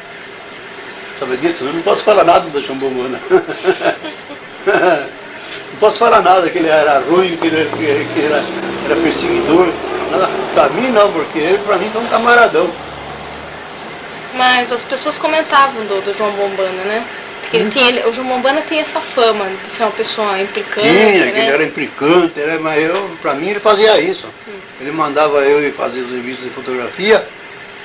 Sabe 1.21 1.37
disso? 1.37 1.63
Eu 1.63 1.73
não 1.73 1.83
posso 1.83 2.03
falar 2.03 2.25
nada 2.25 2.51
do 2.51 2.67
Xambomana. 2.67 3.21
não 4.67 5.79
posso 5.79 5.99
falar 5.99 6.21
nada 6.21 6.51
que 6.51 6.59
ele 6.59 6.69
era 6.69 6.99
ruim, 6.99 7.37
que 7.37 7.47
ele, 7.47 7.71
que, 7.77 8.13
que 8.13 8.27
era, 8.27 8.45
era 8.87 8.97
perseguidor. 8.97 9.69
Pra 10.55 10.69
mim 10.69 10.89
não, 10.91 11.13
porque 11.13 11.39
ele 11.39 11.59
pra 11.59 11.77
mim 11.79 11.91
é 11.95 11.99
um 11.99 12.07
camaradão. 12.07 12.71
Mas 14.35 14.71
as 14.73 14.83
pessoas 14.85 15.19
comentavam 15.19 15.85
do, 15.87 16.01
do 16.03 16.17
João 16.17 16.33
Bombana, 16.33 16.83
né? 16.85 17.07
Ele 17.53 17.71
tinha, 17.71 17.89
ele- 17.89 18.09
o 18.09 18.15
João 18.15 18.27
Bombana 18.27 18.63
tem 18.63 18.81
essa 18.81 18.99
fama 19.01 19.45
de 19.47 19.77
ser 19.77 19.83
uma 19.83 19.91
pessoa 19.93 20.41
implicante, 20.41 20.89
Tinha, 20.89 21.27
que 21.27 21.33
né? 21.33 21.39
ele 21.43 21.51
era 21.53 21.65
implicante, 21.65 22.41
era, 22.41 22.59
mas 22.59 22.83
eu, 22.83 23.11
pra 23.21 23.35
mim 23.35 23.49
ele 23.51 23.61
fazia 23.61 24.01
isso. 24.01 24.27
Ele 24.81 24.91
mandava 24.91 25.39
eu 25.41 25.63
ir 25.63 25.73
fazer 25.75 26.01
os 26.01 26.11
serviços 26.11 26.43
de 26.45 26.51
fotografia 26.51 27.27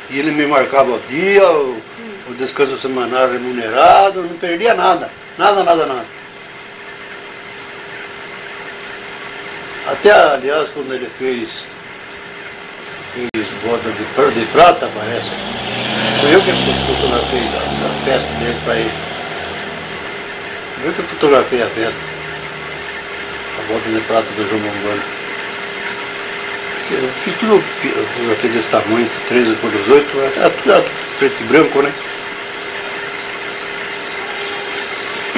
e 0.09 0.19
ele 0.19 0.32
me 0.32 0.45
marcava 0.47 0.91
o 0.91 0.99
dia, 1.09 1.49
o, 1.49 1.82
o 2.30 2.34
descanso 2.36 2.78
semanal 2.80 3.30
remunerado, 3.30 4.21
não 4.21 4.38
perdia 4.38 4.73
nada. 4.73 5.09
Nada, 5.38 5.63
nada, 5.63 5.86
nada. 5.86 6.05
Até, 9.91 10.11
aliás, 10.11 10.69
quando 10.73 10.93
ele 10.93 11.09
fez, 11.19 11.49
fez 13.14 13.47
boda 13.64 13.91
de, 13.91 14.39
de 14.39 14.45
prata, 14.47 14.89
parece, 14.93 15.30
foi 16.20 16.34
eu 16.34 16.41
que 16.41 16.51
fotografei 16.51 17.41
da 17.41 17.89
festa 18.03 18.34
dele 18.39 18.60
para 18.64 18.76
ele. 18.76 18.91
Eu 20.84 20.93
que 20.93 21.01
fotografei 21.03 21.62
a 21.62 21.68
festa. 21.68 21.99
A 23.58 23.72
volta 23.72 23.89
de 23.89 23.99
prata 24.01 24.28
do 24.34 24.49
João 24.49 24.62
Bombano. 24.62 25.03
Eu 26.89 27.10
fiz 27.24 27.36
tudo, 27.38 27.64
eu 27.84 28.08
fotografei 28.08 28.49
desse 28.49 28.68
tamanho, 28.70 29.10
13 29.28 29.55
por 29.58 29.72
18, 29.72 30.20
era 30.38 30.49
tudo 30.49 30.72
era 30.72 30.86
preto 31.20 31.36
e 31.41 31.43
branco, 31.45 31.82
né? 31.82 31.93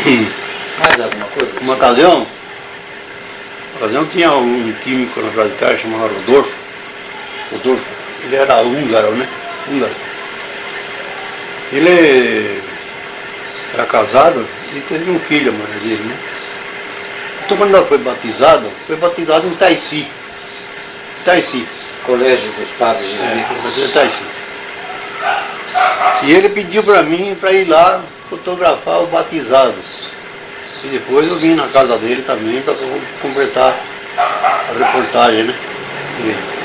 Mais 0.79 1.01
alguma 1.01 1.25
coisa? 1.25 1.59
Uma 1.61 1.73
ocasião, 1.73 2.27
uma 3.71 3.77
ocasião 3.77 4.05
tinha 4.07 4.31
um 4.33 4.73
químico 4.83 5.21
na 5.21 5.31
Caixa 5.57 5.79
chamado 5.79 6.13
Rodolfo. 6.13 6.58
Rodolfo, 7.51 7.83
ele 8.23 8.35
era 8.35 8.61
húngaro, 8.61 9.11
né? 9.11 9.27
Húngaro. 9.67 9.95
Ele 11.71 12.61
era 13.73 13.85
casado 13.85 14.47
e 14.75 14.79
teve 14.81 15.09
um 15.09 15.19
filho, 15.19 15.53
mulher 15.53 15.79
dele, 15.79 16.03
né? 16.03 16.17
Então 17.45 17.57
quando 17.57 17.75
ela 17.75 17.85
foi 17.85 17.97
batizada, 17.97 18.69
foi 18.85 18.95
batizado 18.95 19.47
em 19.47 19.55
Taici. 19.55 20.07
Taici. 21.25 21.67
Colégio 22.05 22.51
dos 22.53 22.69
Padres 22.77 23.07
É, 23.19 23.85
em 23.85 23.87
Taici. 23.89 24.21
E 26.23 26.31
ele 26.31 26.49
pediu 26.49 26.83
para 26.83 27.03
mim 27.03 27.35
para 27.39 27.51
ir 27.51 27.65
lá 27.65 28.01
fotografar 28.29 29.01
os 29.01 29.09
batizados. 29.09 30.09
E 30.83 30.87
depois 30.87 31.27
eu 31.27 31.37
vim 31.37 31.55
na 31.55 31.67
casa 31.67 31.97
dele 31.97 32.21
também 32.21 32.61
para 32.61 32.75
completar 33.21 33.75
a 34.17 34.73
reportagem, 34.77 35.43
né? 35.43 35.55
E, 36.21 36.58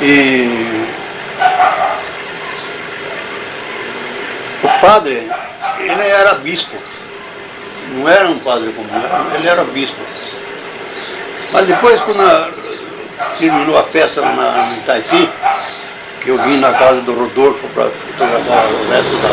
e 0.00 0.86
o 4.62 4.80
padre, 4.80 5.30
ele 5.78 6.08
era 6.08 6.34
bispo. 6.34 6.76
Não 7.92 8.08
era 8.08 8.28
um 8.28 8.38
padre 8.38 8.72
comum, 8.72 8.88
ele 9.34 9.48
era 9.48 9.64
bispo. 9.64 10.00
Mas 11.52 11.66
depois 11.66 12.00
quando 12.02 12.54
terminou 13.38 13.76
a 13.78 13.84
festa 13.84 14.22
na, 14.22 14.74
em 14.74 14.78
Itaici, 14.78 15.28
que 16.22 16.28
eu 16.28 16.38
vim 16.38 16.58
na 16.58 16.72
casa 16.72 17.00
do 17.02 17.14
Rodolfo 17.14 17.66
para 17.74 17.90
fotografar 17.90 18.66
o 18.66 18.88
resto 18.88 19.16
da. 19.16 19.28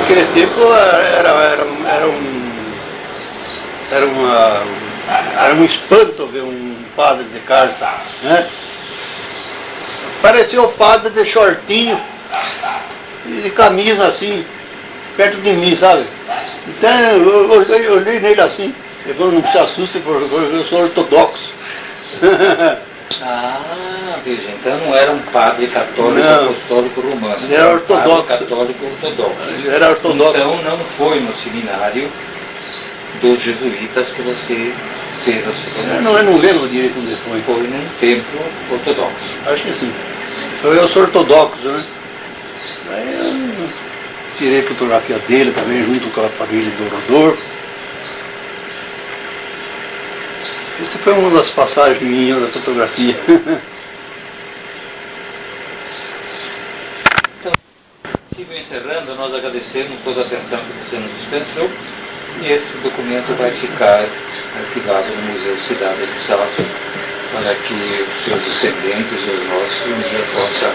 Naquele 0.00 0.24
tempo 0.34 0.60
era, 0.60 1.28
era, 1.28 1.64
era 1.88 2.06
um. 2.06 2.54
Era 3.90 4.06
uma. 4.06 4.83
Era 5.08 5.54
um 5.54 5.64
espanto 5.64 6.26
ver 6.26 6.42
um 6.42 6.76
padre 6.96 7.24
de 7.24 7.40
calça, 7.40 7.94
né? 8.22 8.48
Parecia 10.22 10.62
o 10.62 10.72
padre 10.72 11.10
de 11.10 11.24
shortinho 11.26 12.00
e 13.26 13.42
de 13.42 13.50
camisa 13.50 14.08
assim, 14.08 14.44
perto 15.16 15.36
de 15.42 15.52
mim, 15.52 15.76
sabe? 15.76 16.06
Então 16.66 17.00
eu, 17.00 17.62
eu 17.62 17.94
olhei 17.94 18.20
nele 18.20 18.40
assim, 18.40 18.74
ele 19.04 19.14
falou, 19.14 19.32
não 19.32 19.52
se 19.52 19.58
assuste, 19.58 19.98
porque 20.00 20.34
eu 20.34 20.64
sou 20.66 20.82
ortodoxo. 20.82 21.52
Ah, 23.22 24.18
veja, 24.24 24.48
então 24.50 24.76
não 24.78 24.94
era 24.94 25.12
um 25.12 25.18
padre 25.20 25.66
católico 25.68 26.26
Não. 26.26 26.50
apostólico 26.50 27.00
romano. 27.00 27.44
Ele 27.44 27.54
era 27.54 27.68
um 27.68 27.72
ortodoxo. 27.74 28.24
Católico 28.24 28.84
ortodoxo. 28.86 29.36
Ele 29.48 29.68
era 29.68 29.90
ortodoxo. 29.90 30.36
Então 30.36 30.62
não 30.62 30.78
foi 30.98 31.20
no 31.20 31.34
seminário 31.36 32.10
dos 33.20 33.40
jesuítas 33.42 34.12
que 34.12 34.22
você 34.22 34.72
fez 35.24 35.38
as 35.38 35.46
Eu 35.46 35.52
fotografias. 35.54 36.02
não, 36.02 36.16
eu 36.18 36.24
não 36.24 36.36
lembro 36.38 36.68
direito 36.68 36.98
onde 36.98 37.16
foi. 37.16 37.40
Foi 37.42 37.62
num 37.66 37.88
templo 38.00 38.40
ortodoxo. 38.70 39.12
Acho 39.46 39.62
que 39.62 39.74
sim. 39.74 39.92
Então 40.58 40.72
eu 40.72 40.88
sou 40.88 41.02
ortodoxo, 41.02 41.64
né? 41.64 41.84
Aí 42.90 43.14
eu 43.18 43.68
tirei 44.36 44.62
fotografia 44.62 45.18
dele 45.20 45.52
também, 45.52 45.82
junto 45.84 46.08
com 46.10 46.24
a 46.24 46.28
família 46.30 46.70
do 46.72 46.88
Rodolfo. 46.88 47.42
Isso 50.80 50.98
foi 50.98 51.12
uma 51.12 51.38
das 51.38 51.50
passagens 51.50 52.02
minhas 52.02 52.40
da 52.40 52.48
fotografia. 52.48 53.16
Sigo 58.34 58.52
encerrando, 58.52 59.14
nós 59.14 59.32
agradecemos 59.32 60.00
toda 60.02 60.22
a 60.22 60.24
atenção 60.24 60.58
que 60.58 60.90
você 60.90 60.96
nos 60.96 61.12
dispensou 61.18 61.70
e 62.40 62.52
esse 62.52 62.76
documento 62.78 63.36
vai 63.38 63.50
ficar 63.52 64.04
arquivado 64.56 65.06
no 65.08 65.32
Museu 65.32 65.56
Cidade 65.66 66.06
de 66.06 66.18
Salto 66.26 66.64
para 67.32 67.54
que 67.54 67.74
os 67.74 68.24
seus 68.24 68.42
descendentes 68.42 69.18
e 69.26 69.30
os 69.30 69.48
nossos 69.48 69.86
um 69.86 70.08
dia 70.08 70.24
possam 70.34 70.70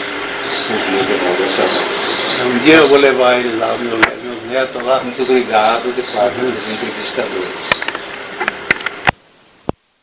ouvir 0.70 1.05
de 1.05 1.24
novo 1.24 1.43
essa 1.43 1.62
voz. 1.62 2.45
um 2.45 2.60
dia 2.60 2.76
eu 2.76 2.88
vou 2.88 2.97
levar 2.97 3.39
eles 3.39 3.57
lá, 3.57 3.78
meus, 3.78 3.99
meus 4.24 4.43
netos 4.49 4.82
lá. 4.84 5.01
Muito 5.01 5.22
obrigado 5.24 5.93
de 5.95 6.01
parte 6.12 6.38
dos 6.39 6.70
entrevistadores. 6.70 7.88